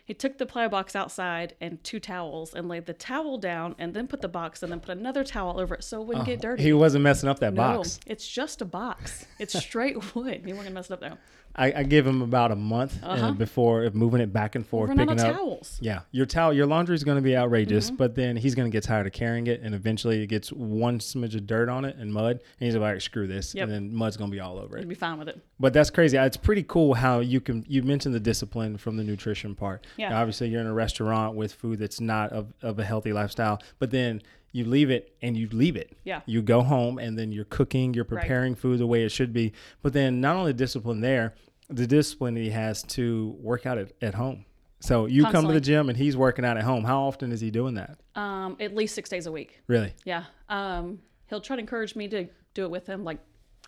He 0.06 0.14
took 0.14 0.38
the 0.38 0.46
plyo 0.46 0.70
box 0.70 0.96
outside 0.96 1.56
and 1.62 1.82
two 1.84 2.00
towels 2.00 2.54
and 2.54 2.68
laid 2.68 2.86
the 2.88 2.94
towel 2.94 3.38
down 3.38 3.74
and 3.80 3.94
then 3.94 4.08
put 4.08 4.22
the 4.22 4.28
box 4.28 4.62
and 4.62 4.72
then 4.72 4.82
put 4.82 4.98
another 4.98 5.24
towel 5.24 5.60
over 5.60 5.75
it 5.75 5.84
so 5.84 6.01
it 6.01 6.08
wouldn't 6.08 6.25
get 6.25 6.42
dirty. 6.42 6.62
He 6.62 6.74
wasn't 6.74 7.04
messing 7.04 7.30
up 7.30 7.39
that 7.39 7.54
No, 7.54 7.62
box. 7.77 8.00
it's 8.06 8.27
just 8.27 8.62
a 8.62 8.66
box. 8.66 9.25
It's 9.39 9.58
straight 9.58 10.16
wood. 10.16 10.44
You 10.46 10.54
weren't 10.56 10.66
gonna 10.66 10.72
mess 10.75 10.88
it 10.89 10.94
up 10.94 11.00
though. 11.00 11.18
I, 11.56 11.72
I 11.72 11.84
give 11.84 12.08
him 12.08 12.24
about 12.24 12.51
a 12.51 12.56
month 12.56 12.98
uh, 13.04 13.10
Uh-huh. 13.10 13.32
before 13.34 13.88
moving 13.94 14.22
it 14.22 14.34
back 14.34 14.56
and 14.56 14.66
forth, 14.66 14.89
We're 14.89 14.96
picking 14.96 15.20
up. 15.20 15.36
towels. 15.36 15.77
Yeah, 15.80 16.00
your 16.12 16.25
towel, 16.25 16.51
your 16.51 16.66
laundry 16.66 16.96
is 16.96 17.04
going 17.04 17.18
to 17.18 17.22
be 17.22 17.38
outrageous, 17.38 17.88
Mm-hmm. 17.88 17.96
but 17.98 18.16
then 18.16 18.36
he's 18.38 18.56
going 18.56 18.66
to 18.70 18.75
get 18.75 18.84
tired 18.84 19.06
of 19.06 19.13
carrying 19.13 19.46
it, 19.46 19.62
and 19.62 19.75
eventually 19.75 20.24
it 20.24 20.27
gets 20.27 20.51
one 20.51 20.98
smidge 20.98 21.36
of 21.36 21.46
dirt 21.46 21.70
on 21.70 21.86
it 21.86 21.96
and 21.98 22.12
mud, 22.12 22.39
and 22.60 22.66
he's 22.66 22.75
like, 22.75 23.00
"Screw 23.01 23.27
this," 23.27 23.54
Yep. 23.54 23.66
and 23.66 23.72
then 23.72 23.94
mud's 23.96 24.18
going 24.18 24.32
to 24.32 24.36
be 24.36 24.39
all 24.39 24.58
over 24.58 24.77
it. 24.77 24.80
You'd 24.80 24.89
be 24.89 24.96
fine 24.96 25.20
with 25.20 25.27
it. 25.30 25.46
But 25.60 25.74
that's 25.74 25.92
crazy. 25.92 26.18
It's 26.18 26.38
pretty 26.38 26.63
cool 26.63 26.96
how 26.96 27.20
you 27.20 27.39
can. 27.39 27.63
You 27.68 27.84
mentioned 27.84 28.16
the 28.16 28.20
discipline 28.20 28.75
from 28.77 28.98
the 28.98 29.04
nutrition 29.04 29.54
part. 29.54 29.86
Yeah. 29.98 30.20
Obviously, 30.20 30.50
you're 30.50 30.62
in 30.62 30.68
a 30.68 30.74
restaurant 30.74 31.36
with 31.36 31.54
food 31.54 31.80
that's 31.80 32.00
not 32.00 32.32
of, 32.32 32.54
of 32.62 32.80
a 32.80 32.84
healthy 32.84 33.14
lifestyle, 33.14 33.62
but 33.80 33.92
then 33.92 34.22
you 34.52 34.66
leave 34.66 34.90
it 34.90 35.16
and 35.22 35.36
you 35.36 35.48
leave 35.52 35.76
it. 35.76 35.98
Yeah. 36.04 36.22
You 36.26 36.42
go 36.42 36.62
home 36.62 37.00
and 37.00 37.18
then 37.18 37.32
you're 37.32 37.46
cooking, 37.46 37.94
you're 37.94 38.06
preparing 38.06 38.56
food 38.56 38.80
the 38.80 38.88
way 38.88 39.04
it 39.04 39.10
should 39.10 39.34
be. 39.34 39.54
But 39.82 39.94
then 39.94 40.22
not 40.22 40.36
only 40.36 40.54
discipline 40.54 41.02
there, 41.02 41.34
the 41.70 41.88
discipline 41.88 42.36
he 42.36 42.52
has 42.52 42.84
to 42.84 43.36
work 43.40 43.66
out 43.66 43.78
at, 43.78 43.94
at 44.02 44.14
home. 44.14 44.46
So 44.80 45.06
you 45.06 45.26
come 45.26 45.48
to 45.48 45.54
the 45.54 45.62
gym 45.62 45.90
and 45.90 45.98
he's 45.98 46.18
working 46.18 46.44
out 46.44 46.58
at 46.58 46.64
home. 46.64 46.84
How 46.84 47.04
often 47.04 47.32
is 47.32 47.40
he 47.40 47.50
doing 47.50 47.76
that? 47.76 48.00
Um, 48.16 48.58
at 48.60 48.76
least 48.76 48.94
six 48.94 49.10
days 49.10 49.28
a 49.28 49.32
week. 49.32 49.62
Really? 49.68 49.94
Yeah. 50.04 50.26
Um, 50.50 51.00
he'll 51.28 51.42
try 51.42 51.56
to 51.56 51.62
encourage 51.62 51.96
me 51.96 52.08
to 52.10 52.28
do 52.54 52.64
it 52.64 52.70
with 52.70 52.86
him, 52.86 53.04
like 53.06 53.20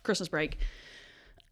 Christmas 0.02 0.28
break. 0.28 0.58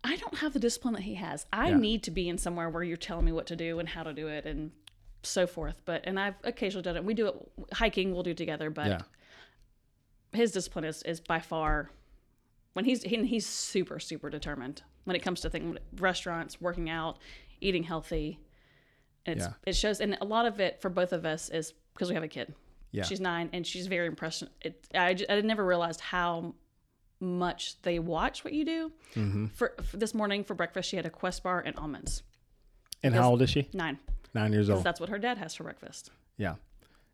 I 0.05 0.17
don't 0.17 0.37
have 0.39 0.53
the 0.53 0.59
discipline 0.61 0.95
that 0.95 1.03
he 1.03 1.15
has. 1.15 1.47
I 1.53 1.71
Yeah. 1.71 1.77
need 1.79 2.03
to 2.05 2.11
be 2.11 2.29
in 2.29 2.37
somewhere 2.39 2.69
where 2.69 2.83
you're 2.83 2.97
telling 2.97 3.25
me 3.25 3.33
what 3.33 3.47
to 3.47 3.57
do 3.57 3.79
and 3.79 3.89
how 3.89 4.03
to 4.03 4.13
do 4.13 4.29
it 4.29 4.45
and 4.45 4.71
so 5.23 5.47
forth. 5.47 5.81
But 5.87 6.03
and 6.05 6.21
I've 6.21 6.35
occasionally 6.45 6.83
done 6.83 6.97
it. 6.97 7.05
We 7.05 7.15
do 7.15 7.29
it 7.29 7.35
hiking. 7.73 8.13
We'll 8.13 8.23
do 8.23 8.31
it 8.33 8.37
together. 8.37 8.69
But 8.71 8.87
Yeah. 8.87 9.03
his 10.33 10.53
discipline 10.53 10.85
is 10.85 11.03
is 11.05 11.21
by 11.21 11.41
far 11.41 11.91
when 12.75 12.85
he's 12.85 13.03
he, 13.03 13.25
he's 13.25 13.47
super 13.47 13.99
super 13.99 14.29
determined 14.31 14.83
when 15.05 15.15
it 15.17 15.21
comes 15.23 15.41
to 15.41 15.51
things 15.51 15.79
restaurants 15.97 16.61
working 16.61 16.91
out 16.91 17.19
eating 17.61 17.85
healthy 17.85 18.39
and 19.27 19.37
it's, 19.39 19.47
Yeah. 19.47 19.53
it 19.65 19.77
shows 19.77 20.01
and 20.01 20.19
a 20.21 20.25
lot 20.25 20.45
of 20.45 20.61
it 20.61 20.81
for 20.83 20.91
both 20.91 21.13
of 21.13 21.25
us 21.25 21.49
is 21.51 21.73
because 21.95 22.09
we 22.09 22.15
have 22.15 22.25
a 22.25 22.29
kid 22.29 22.53
Yeah. 22.91 23.05
she's 23.05 23.21
nine 23.21 23.49
and 23.53 23.67
she's 23.67 23.87
very 23.87 24.07
impressed 24.09 24.43
it, 24.61 24.87
I 24.95 25.15
never 25.43 25.65
realized 25.65 26.01
how 26.01 26.55
much 27.25 27.81
they 27.83 27.99
watch 27.99 28.45
what 28.45 28.53
you 28.53 28.65
do 28.65 28.93
Mm-hmm. 29.15 29.47
for, 29.47 29.75
for 29.83 29.97
this 29.97 30.13
morning 30.15 30.45
for 30.45 30.55
breakfast 30.55 30.89
she 30.91 30.97
had 30.97 31.07
a 31.07 31.11
quest 31.11 31.43
bar 31.43 31.61
and 31.65 31.77
almonds 31.79 32.23
And 33.03 33.15
how 33.15 33.31
old 33.31 33.43
is 33.43 33.51
she? 33.51 33.69
nine 33.73 33.99
Nine 34.35 34.53
years 34.53 34.69
old. 34.71 34.83
that's 34.85 35.01
what 35.01 35.09
her 35.09 35.19
dad 35.19 35.39
has 35.39 35.55
for 35.55 35.65
breakfast 35.65 36.11
Yeah. 36.37 36.55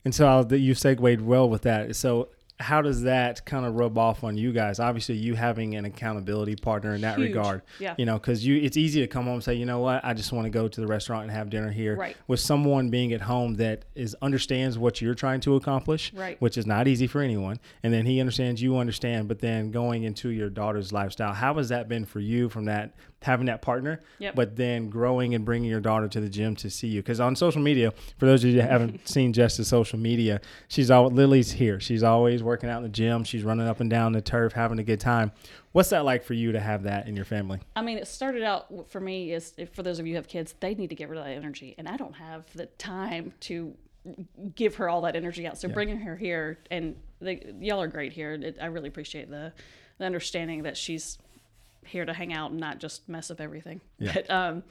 And 0.04 0.14
so 0.14 0.26
I'll, 0.26 0.54
you 0.54 0.74
segued 0.74 1.20
well 1.20 1.46
with 1.48 1.62
that. 1.62 1.94
So 1.94 2.30
how 2.60 2.82
does 2.82 3.02
that 3.02 3.44
kind 3.46 3.64
of 3.64 3.74
rub 3.74 3.96
off 3.96 4.22
on 4.22 4.36
you 4.36 4.52
guys? 4.52 4.78
Obviously, 4.78 5.16
you 5.16 5.34
having 5.34 5.74
an 5.76 5.86
accountability 5.86 6.56
partner 6.56 6.94
in 6.94 7.00
that 7.00 7.16
Huge. 7.16 7.28
regard. 7.28 7.62
Yeah. 7.78 7.94
You 7.96 8.04
know, 8.04 8.18
because 8.18 8.46
you 8.46 8.56
it's 8.56 8.76
easy 8.76 9.00
to 9.00 9.06
come 9.06 9.24
home 9.24 9.34
and 9.34 9.44
say, 9.44 9.54
you 9.54 9.64
know 9.64 9.80
what, 9.80 10.04
I 10.04 10.12
just 10.12 10.32
want 10.32 10.44
to 10.44 10.50
go 10.50 10.68
to 10.68 10.80
the 10.80 10.86
restaurant 10.86 11.22
and 11.22 11.32
have 11.32 11.48
dinner 11.48 11.70
here. 11.70 11.96
Right. 11.96 12.16
With 12.26 12.40
someone 12.40 12.90
being 12.90 13.12
at 13.12 13.22
home 13.22 13.54
that 13.54 13.86
is 13.94 14.14
understands 14.20 14.78
what 14.78 15.00
you're 15.00 15.14
trying 15.14 15.40
to 15.40 15.56
accomplish. 15.56 16.12
Right. 16.12 16.40
Which 16.40 16.58
is 16.58 16.66
not 16.66 16.86
easy 16.86 17.06
for 17.06 17.22
anyone. 17.22 17.58
And 17.82 17.92
then 17.92 18.04
he 18.04 18.20
understands 18.20 18.60
you 18.60 18.76
understand. 18.76 19.28
But 19.28 19.38
then 19.38 19.70
going 19.70 20.02
into 20.02 20.28
your 20.28 20.50
daughter's 20.50 20.92
lifestyle, 20.92 21.32
how 21.32 21.54
has 21.54 21.70
that 21.70 21.88
been 21.88 22.04
for 22.04 22.20
you 22.20 22.48
from 22.48 22.66
that 22.66 22.94
having 23.22 23.46
that 23.46 23.62
partner? 23.62 24.00
Yep. 24.18 24.34
But 24.34 24.56
then 24.56 24.88
growing 24.88 25.34
and 25.34 25.44
bringing 25.44 25.70
your 25.70 25.80
daughter 25.80 26.08
to 26.08 26.20
the 26.20 26.28
gym 26.28 26.56
to 26.56 26.70
see 26.70 26.88
you. 26.88 27.02
Because 27.02 27.20
on 27.20 27.36
social 27.36 27.60
media, 27.60 27.92
for 28.18 28.26
those 28.26 28.42
of 28.44 28.50
you 28.50 28.56
that 28.56 28.70
haven't 28.70 29.06
seen 29.08 29.32
Jess's 29.32 29.68
social 29.68 29.98
media, 29.98 30.40
she's 30.68 30.90
all 30.90 31.08
Lily's 31.08 31.52
here. 31.52 31.80
She's 31.80 32.02
always 32.02 32.42
working 32.42 32.70
out 32.70 32.78
in 32.78 32.82
the 32.84 32.88
gym. 32.88 33.24
She's 33.24 33.42
running 33.42 33.66
up 33.66 33.80
and 33.80 33.90
down 33.90 34.12
the 34.12 34.22
turf, 34.22 34.52
having 34.52 34.78
a 34.78 34.84
good 34.84 35.00
time. 35.00 35.32
What's 35.72 35.90
that 35.90 36.04
like 36.04 36.24
for 36.24 36.34
you 36.34 36.52
to 36.52 36.60
have 36.60 36.84
that 36.84 37.06
in 37.06 37.14
your 37.14 37.24
family? 37.24 37.60
I 37.76 37.82
mean, 37.82 37.98
it 37.98 38.08
started 38.08 38.42
out 38.42 38.90
for 38.90 39.00
me 39.00 39.32
is 39.32 39.52
if, 39.56 39.72
for 39.72 39.82
those 39.82 39.98
of 39.98 40.06
you 40.06 40.14
who 40.14 40.16
have 40.16 40.28
kids, 40.28 40.54
they 40.60 40.74
need 40.74 40.88
to 40.88 40.96
get 40.96 41.08
rid 41.08 41.18
of 41.18 41.24
that 41.24 41.32
energy, 41.32 41.74
and 41.78 41.88
I 41.88 41.96
don't 41.96 42.14
have 42.14 42.52
the 42.54 42.66
time 42.66 43.32
to 43.40 43.74
give 44.54 44.76
her 44.76 44.88
all 44.88 45.02
that 45.02 45.14
energy 45.14 45.46
out. 45.46 45.58
So 45.58 45.68
bringing 45.68 45.98
her 45.98 46.16
here, 46.16 46.58
and 46.70 46.96
they, 47.20 47.52
y'all 47.60 47.82
are 47.82 47.86
great 47.86 48.12
here. 48.12 48.32
It, 48.32 48.56
I 48.60 48.66
really 48.66 48.88
appreciate 48.88 49.30
the 49.30 49.52
the 50.00 50.06
understanding 50.06 50.62
that 50.64 50.76
she's 50.76 51.18
here 51.84 52.04
to 52.04 52.12
hang 52.12 52.32
out 52.32 52.50
and 52.50 52.60
not 52.60 52.78
just 52.78 53.08
mess 53.08 53.30
up 53.30 53.40
everything. 53.40 53.80
Yeah. 53.98 54.12
But 54.14 54.30
um, 54.30 54.62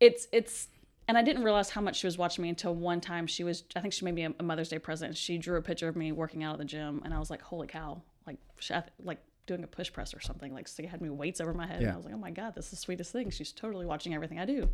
it's 0.00 0.28
it's. 0.32 0.68
And 1.06 1.16
I 1.16 1.22
didn't 1.22 1.42
realize 1.42 1.70
how 1.70 1.80
much 1.80 1.96
she 1.96 2.06
was 2.06 2.18
watching 2.18 2.42
me 2.42 2.50
until 2.50 2.74
one 2.74 3.00
time 3.00 3.26
she 3.26 3.42
was, 3.42 3.64
I 3.74 3.80
think 3.80 3.94
she 3.94 4.04
made 4.04 4.14
me 4.14 4.24
a, 4.24 4.42
Mother's 4.42 4.68
Day 4.68 4.78
present. 4.78 5.16
She 5.16 5.38
drew 5.38 5.56
a 5.56 5.62
picture 5.62 5.88
of 5.88 5.96
me 5.96 6.12
working 6.12 6.44
out 6.44 6.52
at 6.52 6.58
the 6.58 6.66
gym, 6.66 7.00
and 7.02 7.14
I 7.14 7.18
was 7.18 7.30
like, 7.30 7.40
"Holy 7.40 7.66
cow!" 7.66 8.02
Like, 8.26 8.36
like 9.02 9.18
doing 9.46 9.64
a 9.64 9.66
push 9.66 9.90
press 9.90 10.12
or 10.12 10.20
something. 10.20 10.52
Like, 10.52 10.68
she 10.68 10.84
had 10.84 11.00
me 11.00 11.08
weights 11.08 11.40
over 11.40 11.54
my 11.54 11.66
head, 11.66 11.80
and 11.80 11.90
I 11.90 11.96
was 11.96 12.04
like, 12.04 12.12
"Oh 12.12 12.18
my 12.18 12.30
god, 12.30 12.54
this 12.54 12.66
is 12.66 12.70
the 12.72 12.76
sweetest 12.76 13.10
thing." 13.10 13.30
She's 13.30 13.52
totally 13.52 13.86
watching 13.86 14.14
everything 14.14 14.38
I 14.38 14.44
do. 14.44 14.68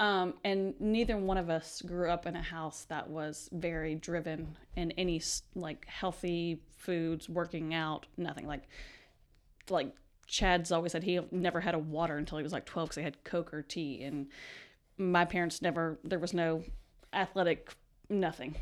Um, 0.00 0.32
and 0.44 0.72
neither 0.80 1.18
one 1.18 1.36
of 1.36 1.50
us 1.50 1.82
grew 1.82 2.08
up 2.08 2.24
in 2.24 2.34
a 2.34 2.42
house 2.42 2.86
that 2.88 3.10
was 3.10 3.50
very 3.52 3.96
driven 3.96 4.56
in 4.74 4.92
any 4.92 5.20
like 5.54 5.84
healthy 5.86 6.62
foods, 6.78 7.28
working 7.28 7.74
out, 7.74 8.06
nothing 8.16 8.46
like 8.46 8.62
like 9.68 9.94
Chad's 10.30 10.70
always 10.70 10.92
said 10.92 11.02
he 11.02 11.18
never 11.32 11.60
had 11.60 11.74
a 11.74 11.78
water 11.78 12.16
until 12.16 12.38
he 12.38 12.44
was 12.44 12.52
like 12.52 12.64
12 12.64 12.88
because 12.88 12.94
they 12.94 13.02
had 13.02 13.24
Coke 13.24 13.52
or 13.52 13.62
tea. 13.62 14.04
And 14.04 14.28
my 14.96 15.24
parents 15.24 15.60
never, 15.60 15.98
there 16.04 16.20
was 16.20 16.32
no 16.32 16.62
athletic, 17.12 17.74
nothing. 18.08 18.54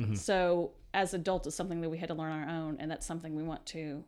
Mm-hmm. 0.00 0.16
So 0.16 0.72
as 0.92 1.14
adults, 1.14 1.46
it's 1.46 1.54
something 1.54 1.80
that 1.80 1.88
we 1.88 1.98
had 1.98 2.08
to 2.08 2.14
learn 2.14 2.32
on 2.32 2.42
our 2.42 2.50
own. 2.50 2.76
And 2.80 2.90
that's 2.90 3.06
something 3.06 3.36
we 3.36 3.44
want 3.44 3.64
to 3.66 4.02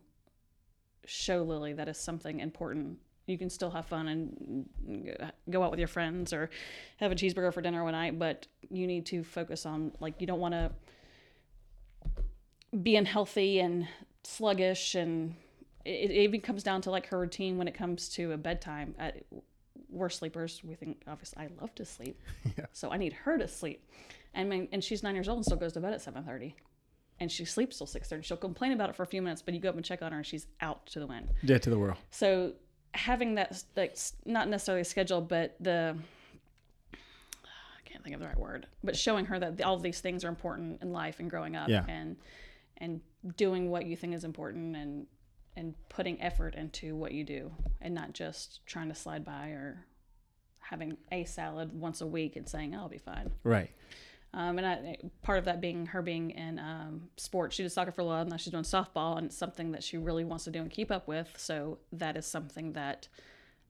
show 1.05 1.41
Lily 1.41 1.71
that 1.71 1.87
is 1.87 1.97
something 1.97 2.41
important. 2.41 2.97
You 3.27 3.37
can 3.37 3.49
still 3.49 3.71
have 3.71 3.85
fun 3.85 4.09
and 4.09 4.67
go 5.49 5.63
out 5.63 5.71
with 5.71 5.79
your 5.79 5.87
friends 5.87 6.33
or 6.33 6.49
have 6.97 7.13
a 7.13 7.15
cheeseburger 7.15 7.53
for 7.53 7.61
dinner 7.61 7.81
one 7.81 7.93
night, 7.93 8.19
but 8.19 8.45
you 8.69 8.87
need 8.87 9.05
to 9.05 9.23
focus 9.23 9.65
on, 9.65 9.93
like, 10.01 10.19
you 10.19 10.27
don't 10.27 10.41
want 10.41 10.53
to 10.53 10.69
be 12.83 12.97
unhealthy 12.97 13.61
and 13.61 13.87
sluggish 14.23 14.95
and 14.95 15.33
it, 15.85 16.11
it 16.11 16.21
even 16.23 16.41
comes 16.41 16.63
down 16.63 16.81
to 16.81 16.91
like 16.91 17.07
her 17.07 17.19
routine 17.19 17.57
when 17.57 17.67
it 17.67 17.73
comes 17.75 18.09
to 18.09 18.31
a 18.33 18.37
bedtime. 18.37 18.95
Uh, 18.99 19.11
we're 19.89 20.09
sleepers. 20.09 20.61
We 20.63 20.75
think 20.75 21.01
obviously 21.07 21.43
I 21.43 21.49
love 21.61 21.73
to 21.75 21.85
sleep, 21.85 22.19
Yeah. 22.57 22.65
so 22.73 22.91
I 22.91 22.97
need 22.97 23.13
her 23.13 23.37
to 23.37 23.47
sleep. 23.47 23.87
I 24.33 24.43
mean, 24.43 24.67
and 24.71 24.83
she's 24.83 25.03
nine 25.03 25.15
years 25.15 25.29
old 25.29 25.37
and 25.37 25.45
still 25.45 25.57
goes 25.57 25.73
to 25.73 25.79
bed 25.79 25.93
at 25.93 26.01
seven 26.01 26.23
thirty, 26.23 26.55
and 27.19 27.31
she 27.31 27.45
sleeps 27.45 27.77
till 27.77 27.87
six 27.87 28.09
thirty. 28.09 28.23
She'll 28.23 28.35
complain 28.37 28.71
about 28.73 28.89
it 28.89 28.95
for 28.95 29.03
a 29.03 29.07
few 29.07 29.21
minutes, 29.21 29.41
but 29.41 29.53
you 29.53 29.59
go 29.61 29.69
up 29.69 29.75
and 29.75 29.85
check 29.85 30.01
on 30.01 30.11
her, 30.11 30.17
and 30.17 30.25
she's 30.25 30.47
out 30.59 30.85
to 30.87 30.99
the 30.99 31.07
wind. 31.07 31.29
Dead 31.45 31.61
to 31.63 31.69
the 31.69 31.77
world. 31.79 31.97
So 32.11 32.53
having 32.93 33.35
that 33.35 33.63
like 33.77 33.97
not 34.25 34.49
necessarily 34.49 34.81
a 34.81 34.85
schedule, 34.85 35.21
but 35.21 35.55
the 35.59 35.95
I 36.93 36.97
can't 37.89 38.03
think 38.03 38.15
of 38.15 38.21
the 38.21 38.27
right 38.27 38.39
word, 38.39 38.67
but 38.83 38.95
showing 38.95 39.25
her 39.25 39.39
that 39.39 39.61
all 39.61 39.75
of 39.75 39.81
these 39.83 40.01
things 40.01 40.23
are 40.25 40.29
important 40.29 40.81
in 40.81 40.91
life 40.91 41.19
and 41.19 41.29
growing 41.29 41.55
up, 41.55 41.69
Yeah. 41.69 41.85
and 41.87 42.17
and 42.77 42.99
doing 43.37 43.69
what 43.69 43.85
you 43.85 43.95
think 43.95 44.13
is 44.13 44.25
important 44.25 44.75
and 44.75 45.07
and 45.55 45.73
putting 45.89 46.21
effort 46.21 46.55
into 46.55 46.95
what 46.95 47.11
you 47.11 47.23
do 47.23 47.51
and 47.81 47.93
not 47.93 48.13
just 48.13 48.65
trying 48.65 48.89
to 48.89 48.95
slide 48.95 49.23
by 49.23 49.49
or 49.49 49.85
having 50.59 50.97
a 51.11 51.23
salad 51.25 51.71
once 51.73 52.01
a 52.01 52.07
week 52.07 52.35
and 52.35 52.47
saying 52.47 52.75
"Oh, 52.75 52.79
I'll 52.79 52.89
be 52.89 52.97
fine. 52.97 53.31
Right. 53.43 53.69
Um, 54.35 54.57
and 54.57 54.67
I, 54.67 54.97
part 55.23 55.39
of 55.39 55.45
that 55.45 55.61
being 55.61 55.85
her 55.87 56.01
being 56.01 56.31
in 56.31 56.59
um, 56.59 57.03
sports. 57.15 57.55
She 57.55 57.63
did 57.63 57.71
soccer 57.71 57.91
for 57.91 58.01
a 58.01 58.05
while. 58.05 58.21
And 58.21 58.29
now 58.29 58.35
she's 58.35 58.51
doing 58.51 58.63
softball, 58.63 59.17
and 59.17 59.27
it's 59.27 59.37
something 59.37 59.71
that 59.71 59.81
she 59.81 59.97
really 59.97 60.25
wants 60.25 60.43
to 60.43 60.51
do 60.51 60.59
and 60.59 60.69
keep 60.69 60.91
up 60.91 61.07
with. 61.07 61.29
So 61.37 61.77
that 61.93 62.17
is 62.17 62.25
something 62.25 62.73
that 62.73 63.07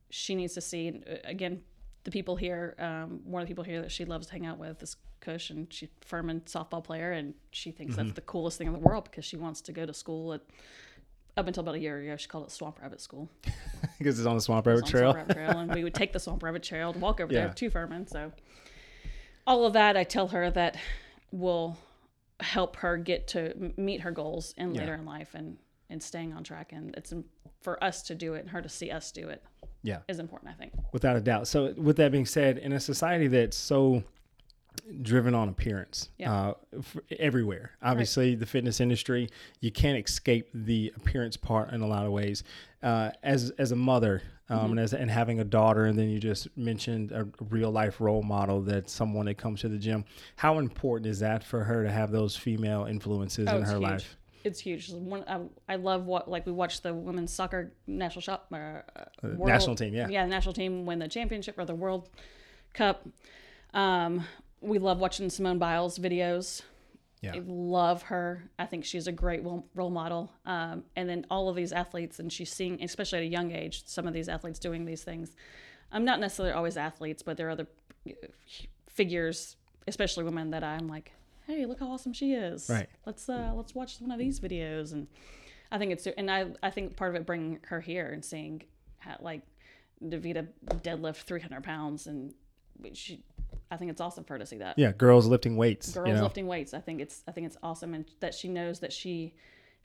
she 0.10 0.34
needs 0.34 0.56
to 0.56 0.62
see. 0.62 0.88
And, 0.88 1.06
uh, 1.08 1.18
again, 1.24 1.62
the 2.04 2.10
people 2.10 2.36
here, 2.36 2.76
um, 2.80 3.22
one 3.26 3.44
of 3.44 3.48
the 3.48 3.52
people 3.52 3.64
here 3.64 3.82
that 3.82 3.92
she 3.92 4.06
loves 4.06 4.26
to 4.28 4.34
hang 4.34 4.48
out 4.48 4.58
with 4.58 4.82
is 4.82 4.98
Kush, 5.20 5.52
and 5.52 5.72
she's 5.72 5.90
Furman 6.02 6.42
softball 6.42 6.84
player, 6.84 7.12
and 7.12 7.36
she 7.52 7.70
thinks 7.70 7.96
that's 7.96 8.14
the 8.14 8.22
coolest 8.22 8.58
thing 8.58 8.66
in 8.68 8.74
the 8.74 8.80
world 8.80 9.04
because 9.06 9.26
she 9.26 9.38
wants 9.38 9.62
to 9.62 9.72
go 9.72 9.86
to 9.86 9.94
school 9.94 10.34
at. 10.34 10.42
Up 11.38 11.48
until 11.48 11.62
about 11.62 11.76
a 11.76 11.80
year 11.80 12.00
ago, 12.00 12.16
she 12.16 12.28
called 12.28 12.46
it 12.46 12.52
Swamp 12.52 12.80
Rabbit 12.82 13.02
School. 13.02 13.30
Because 14.00 14.20
it's 14.20 14.26
on 14.28 14.36
the 14.36 14.42
Swamp 14.42 14.66
Rabbit 14.68 14.86
Trail. 14.86 15.14
Swamp 15.14 15.30
Rabbit 15.30 15.34
Trail, 15.36 15.60
and 15.60 15.74
we 15.74 15.84
would 15.86 15.94
take 15.94 16.12
the 16.12 16.20
Swamp 16.20 16.44
Rabbit 16.44 16.64
Trail 16.64 16.92
to 16.92 17.00
walk 17.00 17.22
over 17.22 17.32
Yeah. 17.32 17.46
there 17.46 17.54
to 17.54 17.70
Furman. 17.70 18.08
So, 18.08 18.32
all 19.48 19.66
of 19.66 19.74
that, 19.74 19.96
I 19.96 20.04
tell 20.04 20.28
her 20.30 20.52
that 20.52 20.76
will 21.32 21.78
help 22.42 22.76
her 22.78 22.98
get 22.98 23.28
to 23.30 23.72
meet 23.78 24.02
her 24.02 24.12
goals 24.12 24.54
in 24.58 24.74
Yeah. 24.76 24.82
later 24.82 24.94
in 24.96 25.06
life 25.06 25.34
and 25.36 25.58
and 25.90 26.02
staying 26.04 26.34
on 26.34 26.44
track. 26.44 26.74
And 26.74 26.94
it's 26.98 27.14
for 27.62 27.82
us 27.84 28.02
to 28.04 28.16
do 28.16 28.34
it 28.34 28.40
and 28.42 28.50
her 28.50 28.62
to 28.62 28.68
see 28.68 28.90
us 28.92 29.12
do 29.12 29.30
it 29.30 29.44
Yeah. 29.84 30.00
is 30.10 30.18
important. 30.20 30.52
I 30.52 30.56
think. 30.56 30.74
Without 30.92 31.16
a 31.16 31.22
doubt. 31.22 31.48
So, 31.48 31.74
with 31.78 31.96
that 31.98 32.12
being 32.12 32.26
said, 32.26 32.58
in 32.58 32.74
a 32.74 32.80
society 32.80 33.28
that's 33.28 33.56
so 33.56 34.04
driven 35.02 35.34
on 35.34 35.50
appearance 35.50 36.10
Yeah. 36.18 36.32
uh, 36.34 36.54
everywhere, 37.20 37.72
obviously 37.82 38.36
the 38.36 38.46
fitness 38.46 38.80
industry, 38.80 39.30
you 39.60 39.72
can't 39.72 39.98
escape 40.04 40.50
the 40.54 40.94
appearance 40.96 41.38
part 41.38 41.72
in 41.72 41.82
a 41.82 41.88
lot 41.88 42.06
of 42.06 42.12
ways. 42.12 42.44
Uh, 42.84 43.10
as 43.24 43.50
as 43.58 43.72
a 43.72 43.76
mother 43.76 44.22
um, 44.48 44.72
and 44.72 44.80
as 44.80 44.94
and 44.94 45.10
having 45.10 45.40
a 45.40 45.44
daughter, 45.44 45.86
and 45.86 45.98
then 45.98 46.08
you 46.10 46.20
just 46.20 46.48
mentioned 46.56 47.12
a 47.12 47.28
real 47.50 47.72
life 47.72 48.00
role 48.00 48.22
model 48.22 48.62
that 48.62 48.88
someone 48.90 49.26
that 49.26 49.38
comes 49.40 49.62
to 49.62 49.70
the 49.70 49.78
gym. 49.80 50.06
How 50.36 50.60
important 50.60 51.08
is 51.10 51.20
that 51.20 51.44
for 51.44 51.64
her 51.64 51.84
to 51.84 51.90
have 51.92 52.12
those 52.12 52.36
female 52.36 52.86
influences 52.86 53.48
in 53.48 53.56
Oh, 53.56 53.58
it's 53.62 53.70
her 53.72 53.78
huge. 53.78 53.84
life? 53.90 54.18
It's 54.44 54.60
huge. 54.60 54.92
One, 54.92 55.24
I, 55.28 55.40
I 55.68 55.78
love 55.78 56.06
what 56.06 56.30
like 56.30 56.46
we 56.46 56.52
watched 56.52 56.84
the 56.84 56.94
women's 56.94 57.34
soccer 57.34 57.74
national 57.88 58.22
shop 58.22 58.46
uh, 58.54 58.56
uh, 58.56 58.82
world- 59.24 59.48
national 59.48 59.76
team, 59.78 59.96
yeah. 59.96 60.08
yeah, 60.08 60.24
the 60.24 60.30
national 60.30 60.54
team 60.54 60.86
win 60.86 61.00
the 61.00 61.08
championship 61.08 61.58
or 61.58 61.66
the 61.66 61.74
World 61.74 62.10
Cup. 62.76 63.08
Um, 63.74 64.24
we 64.66 64.80
love 64.80 65.00
watching 65.00 65.30
Simone 65.30 65.60
Biles 65.60 65.98
videos. 66.00 66.62
Yeah. 67.22 67.36
I 67.36 67.42
love 67.46 68.04
her. 68.04 68.44
I 68.60 68.66
think 68.66 68.86
she's 68.86 69.08
a 69.08 69.12
great 69.12 69.42
role 69.44 69.90
model. 69.90 70.32
Um, 70.46 70.84
and 70.96 71.10
then 71.10 71.26
all 71.32 71.50
of 71.50 71.56
these 71.56 71.72
athletes, 71.72 72.20
and 72.20 72.32
she's 72.32 72.52
seeing, 72.52 72.84
especially 72.84 73.20
at 73.20 73.24
a 73.24 73.28
young 73.28 73.52
age, 73.52 73.84
some 73.86 74.08
of 74.08 74.14
these 74.14 74.30
athletes 74.30 74.60
doing 74.60 74.86
these 74.86 75.04
things. 75.04 75.36
I'm 75.92 76.06
not 76.06 76.20
necessarily 76.20 76.54
always 76.54 76.78
athletes, 76.78 77.24
but 77.24 77.38
there 77.38 77.48
are 77.48 77.52
other 77.52 77.68
uh, 78.08 78.12
figures, 78.88 79.56
especially 79.88 80.24
women, 80.24 80.52
that 80.52 80.64
I'm 80.64 80.88
like, 80.88 81.14
hey, 81.48 81.66
look 81.66 81.80
how 81.80 81.88
awesome 81.88 82.14
she 82.14 82.34
is. 82.34 82.70
Right. 82.70 82.88
Let's 83.06 83.30
uh, 83.30 83.54
let's 83.56 83.74
watch 83.74 83.98
one 84.00 84.12
of 84.12 84.20
these 84.20 84.40
videos, 84.40 84.94
and 84.94 85.08
I 85.72 85.78
think 85.78 85.92
it's 85.92 86.08
and 86.08 86.30
I 86.30 86.48
I 86.62 86.70
think 86.70 86.96
part 86.96 87.16
of 87.16 87.22
it 87.22 87.26
bringing 87.26 87.60
her 87.68 87.82
here 87.82 88.10
and 88.12 88.24
seeing 88.24 88.64
how, 88.98 89.18
like 89.22 89.42
Davita 90.04 90.48
deadlift 90.68 91.24
300 91.24 91.64
pounds, 91.64 92.08
and 92.08 92.34
she, 92.94 93.24
I 93.72 93.78
think 93.78 93.92
it's 93.92 94.02
awesome 94.02 94.24
for 94.24 94.34
her 94.36 94.40
to 94.40 94.46
see 94.46 94.58
that 94.58 94.78
Yeah, 94.78 94.92
girls 94.92 95.26
lifting 95.28 95.58
weights. 95.58 95.92
girls 95.94 96.08
you 96.08 96.14
know? 96.14 96.24
lifting 96.24 96.48
weights. 96.48 96.74
I 96.74 96.80
think 96.80 97.02
it's 97.02 97.24
I 97.28 97.32
think 97.32 97.48
it's 97.48 97.58
awesome, 97.64 97.94
and 97.94 98.06
that 98.20 98.34
she 98.34 98.48
knows 98.48 98.80
that 98.82 98.94
she 98.94 99.34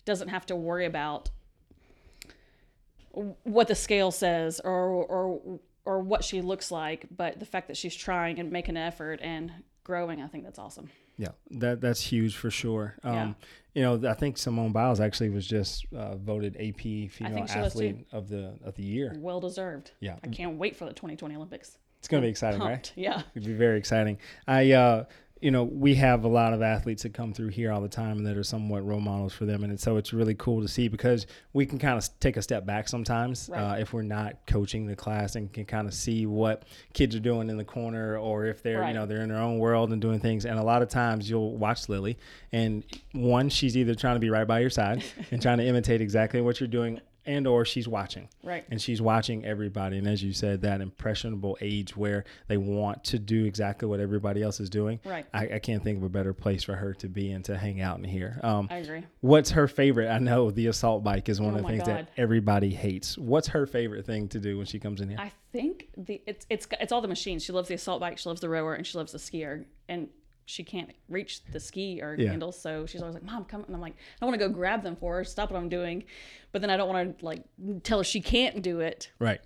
doesn't 0.04 0.28
have 0.28 0.46
to 0.46 0.56
worry 0.56 0.87
about 0.87 1.30
what 3.42 3.68
the 3.68 3.75
scale 3.75 4.10
says 4.10 4.60
or 4.60 4.87
or 5.04 5.60
or 5.84 6.00
what 6.00 6.22
she 6.22 6.40
looks 6.40 6.70
like, 6.70 7.06
but 7.16 7.38
the 7.40 7.46
fact 7.46 7.68
that 7.68 7.76
she's 7.76 7.96
trying 7.96 8.38
and 8.38 8.52
making 8.52 8.76
an 8.76 8.82
effort 8.82 9.18
and 9.22 9.50
growing. 9.82 10.20
I 10.22 10.28
think 10.28 10.44
that's 10.44 10.58
awesome. 10.58 10.90
Yeah, 11.16 11.30
that 11.52 11.80
that's 11.80 12.00
huge 12.00 12.37
for 12.37 12.50
sure. 12.50 12.96
Um, 13.02 13.14
Yeah. 13.14 13.32
You 13.72 13.82
know, 13.82 14.10
I 14.10 14.14
think 14.14 14.37
Simone 14.37 14.72
Biles 14.72 14.99
actually 14.99 15.30
was 15.30 15.46
just 15.46 15.87
uh, 15.94 16.16
voted 16.16 16.56
AP 16.56 16.80
female 16.80 17.10
think 17.34 17.49
she 17.49 17.58
was 17.60 17.72
too. 17.72 17.78
athlete 17.78 18.06
of 18.10 18.28
the 18.28 18.54
of 18.64 18.75
the 18.75 18.82
year. 18.82 19.14
Well 19.16 19.38
deserved. 19.40 19.92
Yeah, 20.00 20.16
I 20.25 20.28
can't 20.28 20.58
wait 20.58 20.75
for 20.76 20.87
the 20.87 20.92
2020 20.92 21.37
Olympics. 21.37 21.78
It's 22.00 22.09
gonna 22.09 22.23
be 22.23 22.28
exciting, 22.28 22.61
right? 22.61 22.90
Yeah. 22.97 23.23
It'd 23.37 23.47
be 23.47 23.54
very 23.54 23.78
exciting. 23.78 24.19
I, 24.49 24.73
uh, 24.73 25.04
you 25.42 25.50
know, 25.50 25.64
we 25.64 25.95
have 25.95 26.25
a 26.25 26.28
lot 26.28 26.52
of 26.52 26.61
athletes 26.61 27.02
that 27.04 27.14
come 27.14 27.33
through 27.33 27.49
here 27.49 27.73
all 27.73 27.80
the 27.80 27.88
time 27.88 28.19
and 28.19 28.26
that 28.26 28.37
are 28.37 28.42
somewhat 28.42 28.85
role 28.85 29.00
models 29.00 29.33
for 29.33 29.47
them. 29.47 29.64
And 29.64 29.80
so 29.80 29.97
it's 29.97 30.12
really 30.12 30.35
cool 30.35 30.61
to 30.61 30.69
see 30.69 30.87
because 30.88 31.26
we 31.54 31.64
can 31.64 31.78
kind 31.78 31.97
of 31.97 32.07
take 32.21 32.37
a 32.37 32.42
step 32.42 32.66
back 32.66 32.88
sometimes 32.88 33.49
Right. 33.50 33.59
uh, 33.59 33.75
if 33.80 33.95
we're 33.95 34.02
not 34.02 34.37
coaching 34.47 34.85
the 34.87 34.95
class 34.97 35.37
and 35.37 35.50
can 35.50 35.64
kind 35.64 35.88
of 35.88 35.95
see 35.95 36.26
what 36.26 36.64
kids 36.92 37.16
are 37.16 37.21
doing 37.21 37.49
in 37.49 37.57
the 37.57 37.64
corner 37.64 38.19
or 38.19 38.45
if 38.47 38.62
they're, 38.62 38.80
Right. 38.80 38.88
you 38.88 38.95
know, 38.95 39.07
they're 39.07 39.23
in 39.23 39.30
their 39.30 39.38
own 39.40 39.59
world 39.59 39.92
and 39.92 40.02
doing 40.02 40.21
things. 40.21 40.45
And 40.45 40.59
a 40.59 40.62
lot 40.62 40.83
of 40.83 40.90
times 40.90 41.30
you'll 41.30 41.57
watch 41.57 41.88
Lily 41.88 42.19
and 42.52 42.85
one, 43.12 43.49
she's 43.49 43.78
either 43.78 43.95
trying 43.95 44.16
to 44.16 44.21
be 44.21 44.28
right 44.28 44.47
by 44.47 44.61
your 44.61 44.69
side 44.71 45.02
and 45.30 45.40
trying 45.40 45.57
to 45.59 45.64
imitate 45.64 46.02
exactly 46.02 46.42
what 46.42 46.61
you're 46.61 46.69
doing 46.69 47.00
and 47.30 47.46
or 47.46 47.64
she's 47.64 47.87
watching 47.88 48.28
Right. 48.42 48.64
and 48.70 48.80
she's 48.80 49.00
watching 49.00 49.44
everybody 49.44 49.99
and 49.99 50.06
as 50.08 50.22
you 50.22 50.32
said 50.32 50.62
that 50.62 50.80
impressionable 50.80 51.56
age 51.60 51.96
where 51.96 52.25
they 52.49 52.56
want 52.56 53.04
to 53.04 53.18
do 53.18 53.44
exactly 53.44 53.87
what 53.88 54.00
everybody 54.00 54.42
else 54.42 54.60
is 54.60 54.68
doing 54.70 54.99
Right. 55.04 55.26
I, 55.32 55.54
I 55.54 55.58
can't 55.58 55.82
think 55.82 55.99
of 55.99 56.04
a 56.04 56.08
better 56.08 56.32
place 56.34 56.62
for 56.64 56.75
her 56.75 56.92
to 56.94 57.08
be 57.08 57.30
and 57.32 57.44
to 57.46 57.56
hang 57.56 57.80
out 57.80 57.99
in 57.99 58.04
here 58.04 58.40
um, 58.42 58.68
I 58.70 58.76
agree. 58.78 59.04
what's 59.20 59.50
her 59.50 59.68
favorite 59.68 60.08
i 60.08 60.18
know 60.18 60.50
the 60.50 60.66
assault 60.66 61.04
bike 61.04 61.28
is 61.28 61.40
one 61.40 61.54
Oh 61.54 61.56
of 61.58 61.62
the 61.62 61.68
things 61.68 61.80
God. 61.87 61.88
that 61.88 62.08
everybody 62.16 62.70
hates 62.70 63.16
what's 63.16 63.49
her 63.49 63.66
favorite 63.66 64.04
thing 64.06 64.28
to 64.28 64.38
do 64.40 64.56
when 64.56 64.66
she 64.66 64.78
comes 64.78 65.00
in 65.00 65.08
here 65.08 65.18
I 65.20 65.32
think 65.52 65.88
the 65.96 66.22
it's 66.26 66.46
it's 66.49 66.66
it's 66.80 66.92
all 66.92 67.00
the 67.00 67.08
machines. 67.08 67.42
She 67.42 67.50
loves 67.50 67.66
the 67.68 67.75
assault 67.75 68.00
bike, 68.00 68.18
she 68.18 68.28
loves 68.28 68.40
the 68.40 68.49
rower, 68.49 68.75
and 68.75 68.87
she 68.87 68.96
loves 68.96 69.10
the 69.10 69.18
skier. 69.18 69.64
And 69.88 70.08
she 70.50 70.64
can't 70.64 70.90
reach 71.09 71.45
the 71.52 71.61
ski 71.61 72.00
or 72.02 72.14
Yeah. 72.19 72.30
handles, 72.30 72.61
so 72.61 72.85
she's 72.87 73.00
always 73.00 73.14
like, 73.14 73.23
"Mom, 73.25 73.45
come!" 73.45 73.62
And 73.64 73.75
I'm 73.75 73.80
like, 73.80 73.97
"I 74.21 74.25
want 74.25 74.35
to 74.38 74.47
go 74.49 74.52
grab 74.52 74.83
them 74.83 74.97
for 74.97 75.16
her, 75.16 75.25
stop 75.25 75.50
what 75.50 75.59
I'm 75.59 75.69
doing," 75.69 76.04
but 76.52 76.61
then 76.61 76.71
I 76.71 76.76
don't 76.76 76.88
want 76.88 77.19
to 77.19 77.25
like 77.25 77.42
tell 77.83 77.99
her 77.99 78.04
she 78.04 78.21
can't 78.21 78.62
do 78.62 78.80
it. 78.80 79.11
right 79.19 79.40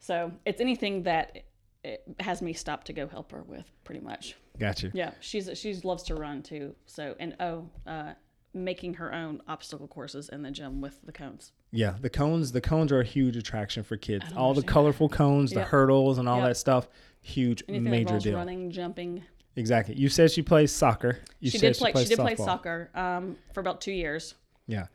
So 0.00 0.32
it's 0.46 0.60
anything 0.60 1.02
that 1.04 1.44
it 1.84 2.02
has 2.20 2.40
me 2.42 2.52
stop 2.52 2.84
to 2.84 2.92
go 2.92 3.06
help 3.06 3.30
her 3.32 3.42
with, 3.42 3.70
pretty 3.84 4.00
much. 4.00 4.36
gotcha 4.58 4.90
Yeah, 4.94 5.12
she's 5.20 5.48
she 5.58 5.74
loves 5.84 6.02
to 6.04 6.14
run 6.14 6.42
too. 6.42 6.74
So 6.86 7.14
and 7.20 7.36
oh, 7.40 7.68
uh, 7.86 8.14
making 8.54 8.94
her 8.94 9.12
own 9.14 9.40
obstacle 9.46 9.86
courses 9.86 10.28
in 10.30 10.42
the 10.42 10.50
gym 10.50 10.80
with 10.80 10.98
the 11.04 11.12
cones. 11.12 11.52
yeah 11.70 11.94
the 12.00 12.08
cones 12.10 12.50
the 12.52 12.60
cones 12.62 12.90
are 12.90 13.00
a 13.00 13.04
huge 13.04 13.36
attraction 13.36 13.82
for 13.84 13.96
kids 13.98 14.24
all 14.34 14.54
the 14.54 14.62
colorful 14.62 15.08
cones 15.08 15.50
the 15.52 15.60
Yep. 15.60 15.68
hurdles 15.68 16.16
and 16.18 16.26
all 16.28 16.38
Yep. 16.38 16.48
that 16.48 16.56
stuff 16.56 16.88
huge 17.20 17.62
Anything 17.68 17.90
major 17.90 18.18
deal 18.18 18.36
running, 18.36 18.70
jumping. 18.70 19.22
Exactly 19.58 19.94
you 19.94 20.08
said 20.08 20.30
she 20.30 20.42
plays 20.42 20.72
soccer 20.72 21.18
you 21.40 21.50
she 21.50 21.58
said 21.58 21.72
did 21.74 21.78
play. 21.78 21.90
She, 21.90 21.92
plays 21.92 22.08
did 22.08 22.18
play 22.18 22.36
soccer 22.36 22.90
um, 22.94 23.36
for 23.52 23.60
about 23.60 23.80
two 23.80 23.92
years. 23.92 24.34
yeah 24.66 24.86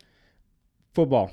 football 0.94 1.30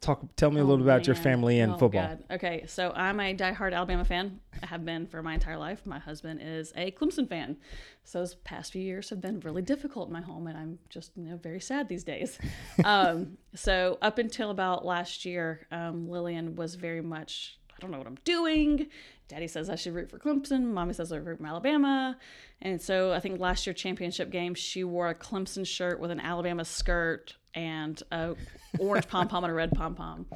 talk 0.00 0.20
tell 0.34 0.50
me 0.50 0.58
a 0.60 0.64
Oh, 0.64 0.66
little 0.66 0.82
about 0.82 1.06
your 1.06 1.14
family 1.16 1.60
and 1.60 1.72
Oh, 1.74 1.76
football 1.76 2.06
God. 2.06 2.24
Okay, 2.30 2.64
so 2.66 2.90
I'm 2.96 3.20
a 3.20 3.34
diehard 3.34 3.74
Alabama 3.74 4.04
fan. 4.04 4.40
I 4.62 4.66
have 4.66 4.82
been 4.82 5.06
for 5.06 5.22
my 5.22 5.34
entire 5.34 5.58
life. 5.58 5.84
My 5.84 5.98
husband 5.98 6.40
is 6.42 6.72
a 6.74 6.90
Clemson 6.92 7.28
fan. 7.28 7.58
So 8.04 8.20
those 8.20 8.34
past 8.36 8.72
few 8.72 8.80
years 8.82 9.10
have 9.10 9.20
been 9.20 9.40
really 9.40 9.60
difficult 9.60 10.08
in 10.08 10.14
my 10.14 10.22
home, 10.22 10.46
and 10.46 10.56
I'm 10.56 10.78
just 10.88 11.12
you 11.16 11.24
know 11.24 11.36
very 11.36 11.60
sad 11.60 11.88
these 11.88 12.02
days. 12.02 12.38
um, 12.84 13.36
so 13.54 13.98
up 14.00 14.16
until 14.16 14.50
about 14.50 14.86
last 14.86 15.26
year, 15.26 15.66
um, 15.70 16.08
Lillian 16.08 16.56
was 16.56 16.76
very 16.76 17.02
much 17.02 17.58
I 17.80 17.82
don't 17.82 17.92
know 17.92 17.98
what 17.98 18.06
I'm 18.06 18.18
doing. 18.24 18.88
Daddy 19.28 19.48
says 19.48 19.70
I 19.70 19.74
should 19.74 19.94
root 19.94 20.10
for 20.10 20.18
Clemson. 20.18 20.64
Mommy 20.64 20.92
says 20.92 21.12
I 21.12 21.16
root 21.16 21.38
for 21.38 21.46
Alabama. 21.46 22.18
And 22.60 22.80
so 22.80 23.10
I 23.12 23.20
think 23.20 23.40
last 23.40 23.66
year 23.66 23.72
championship 23.72 24.30
game, 24.30 24.54
she 24.54 24.84
wore 24.84 25.08
a 25.08 25.14
Clemson 25.14 25.66
shirt 25.66 25.98
with 25.98 26.10
an 26.10 26.20
Alabama 26.20 26.66
skirt 26.66 27.36
and 27.54 28.02
a 28.12 28.34
orange 28.78 29.08
pom 29.08 29.28
pom 29.28 29.44
and 29.44 29.50
a 29.50 29.54
red 29.54 29.72
pom 29.72 29.94
pom. 29.94 30.26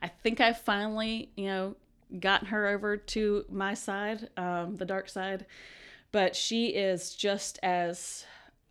I 0.00 0.08
think 0.08 0.40
I 0.40 0.54
finally, 0.54 1.30
you 1.36 1.46
know, 1.46 1.76
gotten 2.20 2.46
her 2.48 2.68
over 2.68 2.96
to 2.96 3.44
my 3.50 3.74
side, 3.74 4.30
um, 4.38 4.76
the 4.76 4.86
dark 4.86 5.10
side. 5.10 5.44
But 6.10 6.34
she 6.34 6.68
is 6.68 7.14
just 7.14 7.58
as 7.62 8.24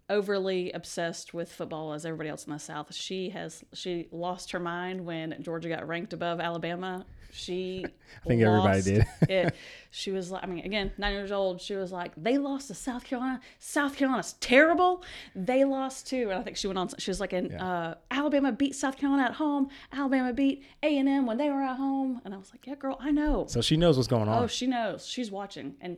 overly 0.09 0.71
obsessed 0.71 1.35
with 1.35 1.51
football 1.51 1.93
as 1.93 2.03
everybody 2.03 2.29
else 2.29 2.45
in 2.45 2.53
the 2.53 2.57
South. 2.57 2.95
She 2.95 3.29
has 3.29 3.63
she 3.73 4.07
lost 4.11 4.51
her 4.53 4.59
mind 4.59 5.05
when 5.05 5.35
Georgia 5.39 5.69
got 5.69 5.87
ranked 5.87 6.13
above 6.13 6.39
Alabama. 6.39 7.05
She 7.33 7.85
I 8.23 8.27
think 8.27 8.41
everybody 8.41 8.81
did. 8.81 9.05
it. 9.29 9.55
She 9.95 10.09
was 10.09 10.31
like, 10.31 10.43
I 10.43 10.47
mean, 10.47 10.65
again, 10.65 10.91
nine 10.97 11.13
years 11.13 11.31
old. 11.31 11.61
She 11.61 11.75
was 11.75 11.91
like, 11.91 12.13
they 12.17 12.39
lost 12.39 12.69
to 12.69 12.73
South 12.73 13.03
Carolina. 13.03 13.39
South 13.59 13.95
Carolina's 13.95 14.33
terrible. 14.39 15.03
They 15.35 15.65
lost 15.65 16.07
too. 16.07 16.31
And 16.31 16.39
I 16.39 16.41
think 16.41 16.57
she 16.57 16.65
went 16.65 16.79
on. 16.79 16.89
She 16.97 17.11
was 17.11 17.19
like, 17.19 17.31
in 17.31 17.53
uh, 17.53 17.93
Alabama 18.09 18.51
beat 18.51 18.73
South 18.73 18.97
Carolina 18.97 19.25
at 19.25 19.33
home. 19.33 19.69
Alabama 19.91 20.33
beat 20.33 20.63
A 20.81 20.97
and 20.97 21.08
M 21.08 21.27
when 21.27 21.38
they 21.38 21.51
were 21.51 21.62
at 21.62 21.77
home. 21.77 22.21
And 22.25 22.34
I 22.34 22.38
was 22.38 22.49
like, 22.51 22.65
yeah, 22.65 22.73
girl, 22.73 22.97
I 22.99 23.12
know. 23.12 23.45
so 23.47 23.62
she 23.62 23.77
knows 23.77 23.97
what's 23.97 24.08
going 24.08 24.27
on 24.27 24.43
Oh, 24.43 24.47
she 24.47 24.65
knows. 24.65 25.05
She's 25.05 25.29
watching, 25.29 25.75
and 25.79 25.97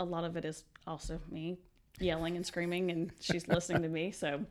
a 0.00 0.04
lot 0.04 0.24
of 0.24 0.36
it 0.36 0.44
is 0.44 0.64
also 0.84 1.20
me 1.30 1.56
yelling 2.00 2.34
and 2.34 2.44
screaming, 2.44 2.90
and 2.90 3.12
she's 3.20 3.46
listening 3.46 3.82
to 3.82 3.88
me. 3.88 4.10
So 4.10 4.44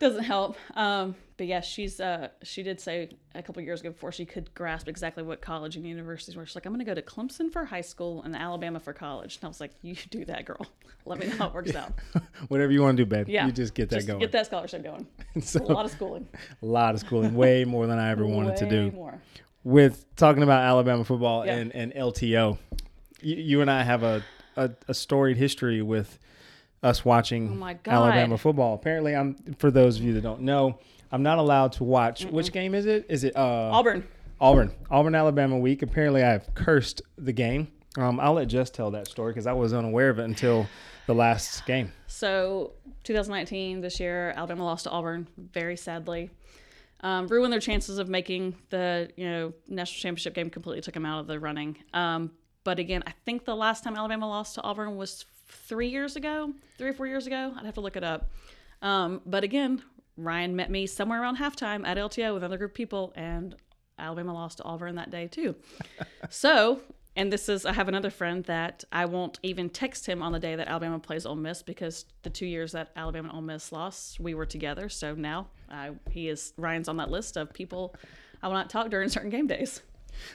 doesn't 0.00 0.24
help. 0.24 0.56
Um, 0.76 1.14
but 1.36 1.46
yeah, 1.46 1.60
she's 1.60 2.00
uh, 2.00 2.28
she 2.42 2.62
did 2.62 2.80
say 2.80 3.10
a 3.34 3.42
couple 3.42 3.62
years 3.62 3.80
ago 3.80 3.90
before 3.90 4.12
she 4.12 4.26
could 4.26 4.52
grasp 4.54 4.88
exactly 4.88 5.22
what 5.22 5.40
college 5.40 5.76
and 5.76 5.86
universities 5.86 6.36
were. 6.36 6.44
She's 6.44 6.54
like, 6.54 6.66
I'm 6.66 6.72
going 6.72 6.84
to 6.84 6.90
go 6.90 6.94
to 6.94 7.02
Clemson 7.02 7.50
for 7.52 7.64
high 7.64 7.80
school 7.80 8.22
and 8.22 8.34
Alabama 8.36 8.80
for 8.80 8.92
college. 8.92 9.36
And 9.36 9.44
I 9.44 9.48
was 9.48 9.60
like, 9.60 9.70
you 9.82 9.94
do 10.10 10.24
that, 10.26 10.44
girl. 10.44 10.66
Let 11.06 11.18
me 11.18 11.28
know 11.28 11.36
how 11.36 11.46
it 11.48 11.54
works 11.54 11.74
out. 11.74 11.92
whatever 12.48 12.72
you 12.72 12.82
want 12.82 12.96
to 12.98 13.04
do 13.04 13.08
babe 13.08 13.28
Yeah, 13.28 13.46
you 13.46 13.52
just 13.52 13.72
get 13.74 13.88
that 13.90 13.96
Just 13.96 14.06
going 14.08 14.18
Get 14.20 14.32
that 14.32 14.46
scholarship 14.46 14.82
going. 14.82 15.06
so 15.40 15.60
A 15.62 15.64
lot 15.64 15.84
of 15.86 15.90
schooling. 15.92 16.28
a 16.62 16.66
lot 16.66 16.94
of 16.94 17.00
schooling 17.00 17.34
way 17.34 17.64
more 17.64 17.86
than 17.86 17.98
i 17.98 18.10
ever 18.10 18.26
wanted 18.26 18.56
to 18.58 18.64
Way 18.64 18.70
do 18.70 18.90
more. 18.90 19.22
with 19.64 20.04
talking 20.16 20.42
about 20.42 20.62
Alabama 20.62 21.04
football 21.04 21.46
Yeah. 21.46 21.56
and, 21.56 21.74
and 21.74 21.92
LTO, 21.94 22.58
you, 23.22 23.36
you 23.36 23.60
and 23.62 23.70
I 23.70 23.82
have 23.82 24.02
a, 24.02 24.22
a, 24.56 24.70
a 24.88 24.94
storied 24.94 25.38
history 25.38 25.80
with 25.80 26.18
us 26.82 27.04
watching 27.04 27.60
Oh. 27.62 27.90
Alabama 27.90 28.38
football. 28.38 28.74
Apparently, 28.74 29.14
I'm 29.14 29.36
for 29.58 29.70
those 29.70 29.98
of 29.98 30.02
you 30.04 30.14
that 30.14 30.22
don't 30.22 30.42
know, 30.42 30.78
I'm 31.12 31.22
not 31.22 31.38
allowed 31.38 31.72
to 31.72 31.84
watch. 31.84 32.24
Which 32.24 32.52
game 32.52 32.74
is 32.74 32.86
it? 32.86 33.06
Is 33.08 33.24
it 33.24 33.36
uh, 33.36 33.40
Auburn. 33.72 34.06
Auburn? 34.40 34.72
Auburn 34.90 35.14
Alabama 35.14 35.58
week. 35.58 35.82
Apparently, 35.82 36.22
I've 36.22 36.54
cursed 36.54 37.02
the 37.18 37.32
game. 37.32 37.68
Um, 37.98 38.20
I'll 38.20 38.34
let 38.34 38.46
Jess 38.48 38.70
tell 38.70 38.92
that 38.92 39.08
story 39.08 39.32
because 39.32 39.46
I 39.46 39.52
was 39.52 39.74
unaware 39.74 40.10
of 40.10 40.18
it 40.18 40.24
until 40.24 40.66
the 41.06 41.14
last 41.14 41.66
game. 41.66 41.92
So 42.06 42.72
2019, 43.04 43.80
this 43.80 43.98
year, 43.98 44.32
Alabama 44.36 44.64
lost 44.64 44.84
to 44.84 44.90
Auburn 44.90 45.26
very 45.36 45.76
sadly. 45.76 46.30
Um, 47.02 47.26
ruined 47.28 47.52
their 47.52 47.60
chances 47.60 47.98
of 47.98 48.08
making 48.08 48.54
the 48.70 49.10
you 49.16 49.28
know 49.28 49.52
national 49.68 50.00
championship 50.00 50.34
game. 50.34 50.48
Completely 50.50 50.80
took 50.82 50.94
them 50.94 51.04
out 51.06 51.20
of 51.20 51.26
the 51.26 51.40
running. 51.40 51.76
Um, 51.92 52.30
but 52.62 52.78
again, 52.78 53.02
I 53.06 53.12
think 53.24 53.44
the 53.44 53.56
last 53.56 53.82
time 53.84 53.96
Alabama 53.96 54.28
lost 54.28 54.54
to 54.56 54.62
Auburn 54.62 54.96
was 54.96 55.24
three 55.50 55.88
years 55.88 56.16
ago, 56.16 56.52
three 56.78 56.88
or 56.88 56.92
four 56.92 57.06
years 57.06 57.26
ago. 57.26 57.52
I'd 57.56 57.64
have 57.64 57.74
to 57.74 57.80
look 57.80 57.96
it 57.96 58.04
up. 58.04 58.30
Um, 58.82 59.20
but 59.26 59.44
again, 59.44 59.82
Ryan 60.16 60.56
met 60.56 60.70
me 60.70 60.86
somewhere 60.86 61.20
around 61.20 61.38
halftime 61.38 61.86
at 61.86 61.96
LTO 61.96 62.34
with 62.34 62.42
another 62.42 62.58
group 62.58 62.72
of 62.72 62.74
people, 62.74 63.12
and 63.16 63.54
Alabama 63.98 64.34
lost 64.34 64.58
to 64.58 64.64
Auburn 64.64 64.96
that 64.96 65.10
day 65.10 65.26
too. 65.26 65.54
so, 66.30 66.80
and 67.16 67.32
this 67.32 67.48
is 67.48 67.66
I 67.66 67.72
have 67.72 67.88
another 67.88 68.10
friend 68.10 68.44
that 68.44 68.84
I 68.92 69.06
won't 69.06 69.38
even 69.42 69.68
text 69.68 70.06
him 70.06 70.22
on 70.22 70.32
the 70.32 70.38
day 70.38 70.56
that 70.56 70.68
Alabama 70.68 70.98
plays 70.98 71.26
Ole 71.26 71.36
Miss 71.36 71.62
because 71.62 72.06
the 72.22 72.30
two 72.30 72.46
years 72.46 72.72
that 72.72 72.90
Alabama 72.96 73.28
and 73.28 73.36
Ole 73.36 73.42
Miss 73.42 73.72
lost, 73.72 74.20
we 74.20 74.34
were 74.34 74.46
together. 74.46 74.88
So 74.88 75.14
now 75.14 75.48
I, 75.70 75.90
he 76.10 76.28
is 76.28 76.52
Ryan's 76.56 76.88
on 76.88 76.96
that 76.98 77.10
list 77.10 77.36
of 77.36 77.52
people 77.52 77.94
I 78.42 78.48
will 78.48 78.54
not 78.54 78.70
talk 78.70 78.90
during 78.90 79.08
certain 79.08 79.30
game 79.30 79.46
days. 79.46 79.82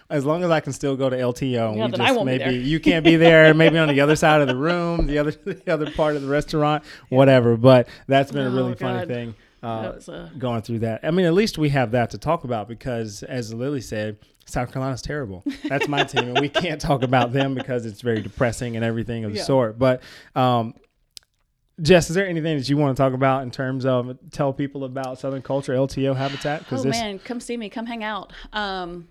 As 0.10 0.26
long 0.26 0.44
as 0.44 0.50
I 0.52 0.60
can 0.60 0.74
still 0.74 0.96
go 0.96 1.10
to 1.10 1.16
LTO, 1.18 1.70
and 1.70 1.78
Yeah, 1.78 1.86
we 1.88 1.92
just 1.92 2.26
maybe 2.26 2.44
there. 2.44 2.52
you 2.52 2.80
can't 2.80 3.04
be 3.04 3.16
there, 3.16 3.54
maybe 3.56 3.78
on 3.78 3.88
the 3.88 4.02
other 4.02 4.16
side 4.16 4.42
of 4.42 4.48
the 4.48 4.56
room, 4.56 5.08
the 5.08 5.18
other 5.20 5.32
the 5.46 5.74
other 5.74 5.90
part 5.92 6.16
of 6.16 6.22
the 6.22 6.28
restaurant, 6.28 6.84
whatever. 7.10 7.58
But 7.58 7.88
that's 8.08 8.32
been 8.32 8.46
a 8.46 8.50
Oh, 8.50 8.56
really 8.56 8.76
funny 8.76 9.06
thing. 9.06 9.36
Uh, 9.64 10.00
a- 10.08 10.32
going 10.38 10.62
through 10.62 10.80
that. 10.80 11.00
I 11.04 11.10
mean, 11.10 11.26
at 11.26 11.34
least 11.34 11.58
we 11.58 11.70
have 11.70 11.92
that 11.92 12.12
to 12.12 12.20
talk 12.20 12.44
about 12.44 12.68
because, 12.68 13.24
as 13.24 13.52
Lily 13.52 13.82
said, 13.82 14.18
South 14.46 14.72
Carolina's 14.72 15.02
terrible. 15.02 15.44
That's 15.68 15.88
my 15.88 16.04
team, 16.04 16.28
and 16.30 16.40
we 16.40 16.50
can't 16.64 16.80
talk 16.80 17.02
about 17.02 17.34
them 17.34 17.56
because 17.56 17.88
it's 17.88 18.02
very 18.02 18.22
depressing 18.22 18.76
and 18.76 18.86
everything 18.86 19.26
of 19.26 19.32
the 19.32 19.38
Yeah. 19.40 19.44
sort. 19.44 19.80
But, 19.80 20.04
um, 20.36 20.76
Jess, 21.82 22.10
is 22.10 22.16
there 22.16 22.28
anything 22.28 22.58
that 22.58 22.70
you 22.70 22.78
want 22.78 22.96
to 22.96 23.02
talk 23.02 23.14
about 23.14 23.42
in 23.42 23.50
terms 23.52 23.86
of 23.88 24.18
tell 24.32 24.54
people 24.54 24.84
about 24.84 25.20
Southern 25.20 25.42
Culture 25.42 25.74
LTO 25.74 26.16
Habitat? 26.16 26.66
Oh 26.72 26.76
this, 26.76 26.86
man, 26.86 27.18
come 27.20 27.40
see 27.40 27.58
me, 27.58 27.70
come 27.70 27.86
hang 27.88 28.04
out. 28.04 28.32
Um, 28.54 29.08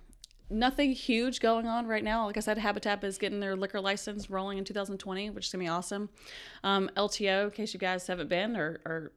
nothing 0.50 0.92
huge 0.92 1.40
going 1.40 1.66
on 1.66 1.86
right 1.86 2.04
now. 2.04 2.26
Like 2.26 2.36
I 2.36 2.40
said, 2.40 2.58
Habitat 2.58 3.02
is 3.04 3.18
getting 3.18 3.40
their 3.40 3.56
liquor 3.56 3.80
license 3.80 4.28
rolling 4.28 4.58
in 4.58 4.64
2020, 4.64 5.30
which 5.30 5.46
is 5.46 5.52
gonna 5.52 5.64
be 5.64 5.68
awesome. 5.68 6.10
Um, 6.62 6.90
LTO, 6.96 7.44
in 7.44 7.50
case 7.50 7.72
you 7.72 7.80
guys 7.80 8.06
haven't 8.06 8.28
been 8.28 8.56
or, 8.56 8.80
or 8.84 9.12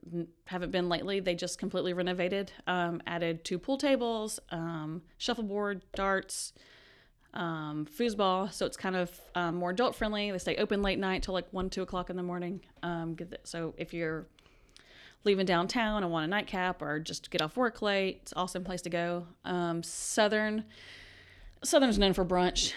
haven't 0.46 0.72
been 0.72 0.90
lately, 0.90 1.20
they 1.20 1.36
just 1.36 1.60
completely 1.60 1.94
renovated, 1.94 2.52
um, 2.66 3.02
added 3.06 3.44
two 3.44 3.60
pool 3.60 3.78
tables, 3.78 4.40
um, 4.52 5.02
shuffleboard, 5.18 5.84
darts, 5.96 6.54
um, 7.34 7.86
foosball. 7.86 8.52
So 8.52 8.66
it's 8.66 8.78
kind 8.78 8.96
of 8.96 9.22
um, 9.36 9.56
more 9.56 9.72
adult 9.72 9.96
friendly. 9.96 10.32
They 10.32 10.38
stay 10.38 10.56
open 10.56 10.82
late 10.82 10.98
night 10.98 11.24
till 11.24 11.34
like 11.34 11.52
one, 11.52 11.70
two 11.70 11.82
o'clock 11.82 12.10
in 12.10 12.16
the 12.16 12.24
morning. 12.24 12.62
Um, 12.84 13.18
so 13.44 13.74
if 13.78 13.94
you're 13.94 14.28
leaving 15.26 15.46
downtown 15.46 16.04
and 16.04 16.12
want 16.12 16.24
a 16.24 16.28
nightcap 16.28 16.82
or 16.82 17.00
just 17.00 17.30
get 17.30 17.42
off 17.42 17.58
work 17.58 17.82
late, 17.82 18.20
it's 18.22 18.32
an 18.32 18.38
awesome 18.38 18.64
place 18.64 18.82
to 18.84 18.90
go. 18.90 19.28
Southern, 19.84 20.64
Southern's 21.64 21.98
known 22.00 22.14
for 22.14 22.26
brunch. 22.26 22.74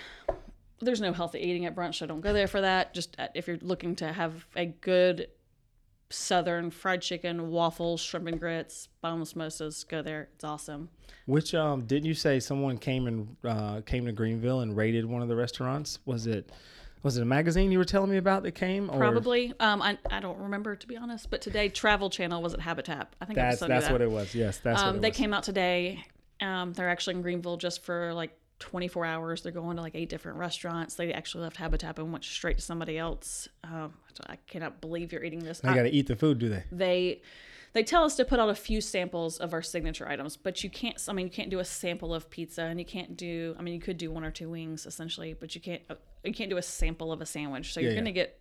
There's 0.80 1.00
no 1.00 1.12
healthy 1.12 1.40
eating 1.40 1.66
at 1.66 1.76
brunch, 1.76 1.96
so 1.96 2.06
don't 2.06 2.20
go 2.22 2.32
there 2.32 2.46
for 2.48 2.60
that. 2.60 2.94
Just 2.94 3.14
uh, 3.18 3.28
if 3.34 3.46
you're 3.46 3.58
looking 3.60 3.96
to 3.96 4.12
have 4.12 4.46
a 4.56 4.66
good 4.66 5.28
southern 6.08 6.70
fried 6.70 7.02
chicken, 7.02 7.50
waffles, 7.50 8.00
shrimp 8.00 8.26
and 8.26 8.40
grits, 8.40 8.88
boneless 9.02 9.36
mimosas. 9.36 9.84
Go 9.84 10.02
there; 10.02 10.28
it's 10.34 10.44
awesome. 10.44 10.88
Which 11.26 11.54
um 11.54 11.82
didn't 11.84 12.06
you 12.06 12.14
say 12.14 12.40
someone 12.40 12.78
came 12.78 13.06
and 13.06 13.36
uh, 13.44 13.82
came 13.82 14.06
to 14.06 14.12
Greenville 14.12 14.60
and 14.60 14.76
rated 14.76 15.04
one 15.04 15.22
of 15.22 15.28
the 15.28 15.36
restaurants? 15.36 15.98
Was 16.06 16.26
it 16.26 16.50
was 17.02 17.16
it 17.18 17.22
a 17.22 17.26
magazine 17.26 17.70
you 17.70 17.78
were 17.78 17.84
telling 17.84 18.10
me 18.10 18.16
about 18.16 18.42
that 18.44 18.52
came? 18.52 18.90
Or 18.90 18.96
Probably. 18.98 19.52
Um, 19.60 19.80
I, 19.82 19.98
I 20.10 20.20
don't 20.20 20.38
remember 20.38 20.74
to 20.76 20.86
be 20.86 20.96
honest, 20.96 21.30
but 21.30 21.40
today 21.42 21.68
Travel 21.68 22.10
Channel 22.10 22.42
was 22.42 22.54
at 22.54 22.60
Habitat. 22.60 23.14
I 23.20 23.26
think 23.26 23.36
that's 23.36 23.60
you 23.60 23.68
that's 23.68 23.86
that. 23.86 23.92
what 23.92 24.00
it 24.00 24.10
was. 24.10 24.34
Yes, 24.34 24.58
that's 24.58 24.80
Um, 24.80 24.86
what 24.88 24.96
it 24.96 25.02
they 25.02 25.08
was. 25.10 25.16
came 25.16 25.34
out 25.34 25.42
today. 25.42 26.04
Um, 26.40 26.72
they're 26.72 26.88
actually 26.88 27.16
in 27.16 27.22
Greenville 27.22 27.58
just 27.58 27.84
for 27.84 28.14
like 28.14 28.34
24 28.60 29.04
hours. 29.04 29.42
They're 29.42 29.52
going 29.52 29.76
to 29.76 29.82
like 29.82 29.94
eight 29.94 30.08
different 30.08 30.38
restaurants. 30.38 30.94
They 30.94 31.12
actually 31.12 31.42
left 31.44 31.56
Habitat 31.56 31.98
and 31.98 32.12
went 32.12 32.24
straight 32.24 32.56
to 32.58 32.62
somebody 32.62 32.96
else. 32.98 33.48
Um, 33.64 33.94
I 34.28 34.36
cannot 34.46 34.80
believe 34.80 35.12
you're 35.12 35.24
eating 35.24 35.40
this. 35.42 35.60
They 35.60 35.70
I- 35.70 35.74
got 35.74 35.82
to 35.84 35.90
eat 35.90 36.06
the 36.06 36.16
food, 36.16 36.38
do 36.38 36.48
they? 36.48 36.64
they 36.70 37.22
they 37.72 37.84
tell 37.84 38.02
us 38.02 38.16
to 38.16 38.24
put 38.24 38.40
out 38.40 38.48
a 38.50 38.54
few 38.54 38.80
samples 38.80 39.38
of 39.38 39.52
our 39.54 39.62
signature 39.62 40.08
items, 40.08 40.36
but 40.36 40.64
you 40.64 40.70
can't. 40.70 41.00
I 41.08 41.12
mean, 41.12 41.26
you 41.26 41.32
can't 41.32 41.50
do 41.50 41.60
a 41.60 41.64
sample 41.64 42.12
of 42.12 42.28
pizza, 42.28 42.62
and 42.62 42.78
you 42.80 42.84
can't 42.86 43.16
do. 43.16 43.54
I 43.58 43.62
mean, 43.62 43.74
you 43.74 43.80
could 43.80 43.96
do 43.96 44.10
one 44.10 44.24
or 44.24 44.30
two 44.32 44.50
wings 44.50 44.86
essentially, 44.86 45.34
but 45.34 45.54
you 45.54 45.60
can't. 45.60 45.80
You 46.24 46.32
can't 46.32 46.50
do 46.50 46.56
a 46.56 46.62
sample 46.62 47.12
of 47.12 47.20
a 47.20 47.26
sandwich. 47.26 47.72
So 47.72 47.80
you're 47.80 47.90
Yeah, 47.92 47.98
gonna 47.98 48.10
yeah. 48.10 48.14
get. 48.14 48.40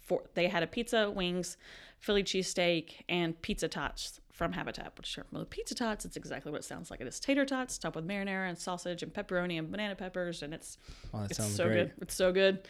Four, 0.00 0.22
they 0.34 0.46
had 0.48 0.62
a 0.62 0.66
pizza, 0.66 1.10
wings, 1.10 1.56
Philly 1.98 2.22
cheesesteak, 2.24 3.02
and 3.08 3.40
pizza 3.42 3.68
tots 3.68 4.20
from 4.32 4.52
Habitat. 4.52 4.92
Which 4.96 5.16
are 5.18 5.26
well, 5.30 5.44
pizza 5.44 5.74
tots. 5.74 6.04
It's 6.04 6.16
exactly 6.16 6.50
what 6.50 6.60
it 6.62 6.64
sounds 6.64 6.90
like. 6.90 7.00
It 7.00 7.06
is 7.06 7.20
tater 7.20 7.44
tots 7.44 7.78
topped 7.78 7.94
with 7.96 8.06
marinara 8.08 8.48
and 8.48 8.58
sausage 8.58 9.02
and 9.02 9.12
pepperoni 9.14 9.58
and 9.58 9.70
banana 9.70 9.94
peppers, 9.94 10.42
and 10.42 10.52
it's 10.52 10.78
Oh, 11.14 11.22
it's 11.24 11.36
so 11.54 11.66
great. 11.66 11.74
good. 11.76 11.92
It's 12.02 12.14
so 12.14 12.32
good. 12.32 12.66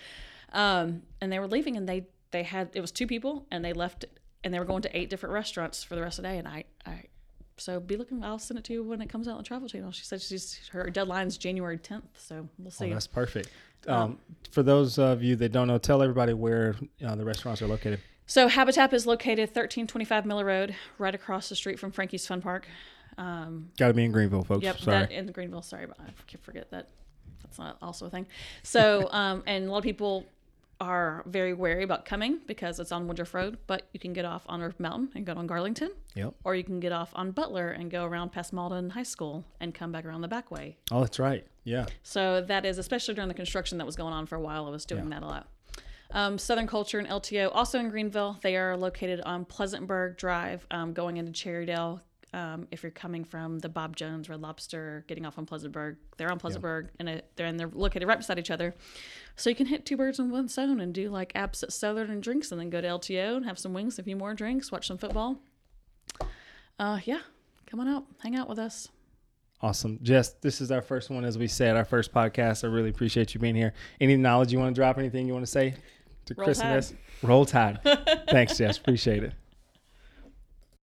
Um, 0.52 1.02
and 1.20 1.32
they 1.32 1.38
were 1.38 1.48
leaving, 1.48 1.76
and 1.76 1.88
they 1.88 2.06
they 2.30 2.42
had 2.42 2.70
it 2.74 2.80
was 2.80 2.92
two 2.92 3.06
people, 3.06 3.46
and 3.50 3.64
they 3.64 3.72
left, 3.72 4.04
and 4.44 4.52
they 4.52 4.58
were 4.58 4.64
going 4.66 4.82
to 4.82 4.96
eight 4.96 5.08
different 5.08 5.32
restaurants 5.32 5.82
for 5.82 5.94
the 5.96 6.02
rest 6.02 6.18
of 6.18 6.24
the 6.24 6.28
day. 6.28 6.38
And 6.38 6.46
I 6.48 6.64
I 6.84 7.04
so 7.56 7.78
be 7.80 7.96
looking. 7.96 8.22
I'll 8.24 8.38
send 8.38 8.58
it 8.58 8.64
to 8.64 8.72
you 8.72 8.82
when 8.82 9.00
it 9.00 9.08
comes 9.08 9.28
out 9.28 9.38
on 9.38 9.44
Travel 9.44 9.68
Channel. 9.68 9.92
She 9.92 10.04
said 10.04 10.20
she's 10.20 10.68
her 10.72 10.90
deadline's 10.90 11.38
January 11.38 11.78
tenth, 11.78 12.04
so 12.18 12.48
we'll 12.58 12.68
Oh, 12.68 12.70
see. 12.70 12.90
that's 12.92 13.06
perfect. 13.06 13.50
Um, 13.88 14.18
for 14.52 14.62
those 14.62 14.98
of 14.98 15.22
you 15.24 15.34
that 15.36 15.50
don't 15.52 15.66
know, 15.68 15.76
tell 15.78 16.02
everybody 16.02 16.32
where 16.34 16.76
uh, 17.04 17.14
the 17.16 17.24
restaurants 17.24 17.60
are 17.62 17.66
located. 17.66 18.00
So 18.32 18.48
Habitat 18.48 18.94
is 18.94 19.06
located 19.06 19.52
thirteen 19.52 19.86
twenty 19.86 20.06
five 20.06 20.24
Miller 20.24 20.46
Road, 20.46 20.74
right 20.96 21.14
across 21.14 21.50
the 21.50 21.54
street 21.54 21.78
from 21.78 21.92
Frankie's 21.92 22.26
Fun 22.26 22.40
Park. 22.40 22.66
Um, 23.18 23.68
Got 23.76 23.88
to 23.88 23.92
be 23.92 24.04
in 24.04 24.10
Greenville, 24.10 24.42
folks. 24.42 24.64
Yep, 24.64 24.78
Sorry. 24.78 24.98
that 25.00 25.12
in 25.12 25.26
Greenville. 25.32 25.60
Sorry, 25.60 25.84
but 25.84 25.98
I 26.00 26.36
forget 26.40 26.70
that. 26.70 26.88
That's 27.42 27.58
not 27.58 27.76
also 27.82 28.06
a 28.06 28.08
thing. 28.08 28.26
So, 28.62 29.06
um, 29.12 29.42
and 29.46 29.66
a 29.66 29.70
lot 29.70 29.76
of 29.76 29.84
people 29.84 30.24
are 30.80 31.22
very 31.26 31.52
wary 31.52 31.84
about 31.84 32.06
coming 32.06 32.38
because 32.46 32.80
it's 32.80 32.90
on 32.90 33.06
Woodruff 33.06 33.34
Road, 33.34 33.58
but 33.66 33.86
you 33.92 34.00
can 34.00 34.14
get 34.14 34.24
off 34.24 34.44
on 34.46 34.62
Roper 34.62 34.82
Mountain 34.82 35.10
and 35.14 35.26
go 35.26 35.34
on 35.34 35.46
Garlington, 35.46 35.90
Yep. 36.14 36.32
or 36.42 36.54
you 36.54 36.64
can 36.64 36.80
get 36.80 36.90
off 36.90 37.10
on 37.14 37.32
Butler 37.32 37.72
and 37.72 37.90
go 37.90 38.06
around 38.06 38.32
past 38.32 38.54
Mauldin 38.54 38.92
High 38.92 39.02
School 39.02 39.44
and 39.60 39.74
come 39.74 39.92
back 39.92 40.06
around 40.06 40.22
the 40.22 40.28
back 40.28 40.50
way. 40.50 40.78
Oh, 40.90 41.00
that's 41.00 41.18
right. 41.18 41.46
Yeah. 41.64 41.84
So 42.02 42.40
that 42.40 42.64
is 42.64 42.78
especially 42.78 43.12
during 43.12 43.28
the 43.28 43.34
construction 43.34 43.76
that 43.76 43.84
was 43.84 43.94
going 43.94 44.14
on 44.14 44.24
for 44.24 44.36
a 44.36 44.40
while. 44.40 44.66
I 44.66 44.70
was 44.70 44.86
doing 44.86 45.10
that 45.10 45.22
a 45.22 45.26
lot. 45.26 45.48
Um, 46.12 46.36
Southern 46.36 46.66
Culture 46.66 46.98
and 46.98 47.08
LTO, 47.08 47.50
also 47.52 47.78
in 47.78 47.88
Greenville. 47.88 48.38
They 48.42 48.56
are 48.56 48.76
located 48.76 49.22
on 49.22 49.44
Pleasantburg 49.46 50.18
Drive, 50.18 50.66
um, 50.70 50.92
going 50.92 51.16
into 51.16 51.32
Cherrydale. 51.32 52.00
Um, 52.34 52.66
if 52.70 52.82
you're 52.82 52.92
coming 52.92 53.24
from 53.24 53.58
the 53.58 53.68
Bob 53.68 53.94
Jones 53.94 54.28
Red 54.28 54.40
Lobster, 54.40 55.04
getting 55.06 55.26
off 55.26 55.38
on 55.38 55.44
Pleasantburg, 55.44 55.96
they're 56.16 56.30
on 56.30 56.38
Pleasantburg, 56.38 56.88
and 56.98 57.08
it, 57.08 57.30
they're 57.36 57.46
and 57.46 57.60
they're 57.60 57.68
located 57.68 58.08
right 58.08 58.18
beside 58.18 58.38
each 58.38 58.50
other. 58.50 58.74
So 59.36 59.50
you 59.50 59.56
can 59.56 59.66
hit 59.66 59.84
two 59.84 59.96
birds 59.96 60.18
in 60.18 60.30
one 60.30 60.48
stone 60.48 60.80
and 60.80 60.94
do 60.94 61.10
like 61.10 61.32
apps 61.34 61.62
at 61.62 61.72
Southern 61.72 62.10
and 62.10 62.22
drinks, 62.22 62.50
and 62.50 62.60
then 62.60 62.70
go 62.70 62.80
to 62.80 62.88
LTO 62.88 63.36
and 63.36 63.44
have 63.44 63.58
some 63.58 63.74
wings, 63.74 63.98
a 63.98 64.02
few 64.02 64.16
more 64.16 64.34
drinks, 64.34 64.72
watch 64.72 64.86
some 64.86 64.98
football. 64.98 65.40
Uh, 66.78 67.00
yeah, 67.04 67.20
come 67.66 67.80
on 67.80 67.88
out, 67.88 68.06
hang 68.22 68.36
out 68.36 68.48
with 68.48 68.58
us. 68.58 68.88
Awesome. 69.60 69.98
Jess, 70.02 70.30
this 70.40 70.60
is 70.60 70.72
our 70.72 70.82
first 70.82 71.08
one, 71.08 71.24
as 71.24 71.38
we 71.38 71.46
said, 71.46 71.76
our 71.76 71.84
first 71.84 72.12
podcast. 72.12 72.64
I 72.64 72.66
really 72.66 72.90
appreciate 72.90 73.32
you 73.32 73.40
being 73.40 73.54
here. 73.54 73.74
Any 74.00 74.16
knowledge 74.16 74.52
you 74.52 74.58
want 74.58 74.74
to 74.74 74.78
drop? 74.78 74.98
Anything 74.98 75.26
you 75.26 75.34
want 75.34 75.44
to 75.44 75.50
say 75.50 75.74
to 76.26 76.34
Roll 76.34 76.44
Chris 76.44 76.60
and 76.60 76.82
Tide. 76.82 76.96
Roll 77.22 77.44
Tide. 77.44 77.80
Thanks, 78.30 78.58
Jess. 78.58 78.78
Appreciate 78.78 79.24
it. 79.24 79.32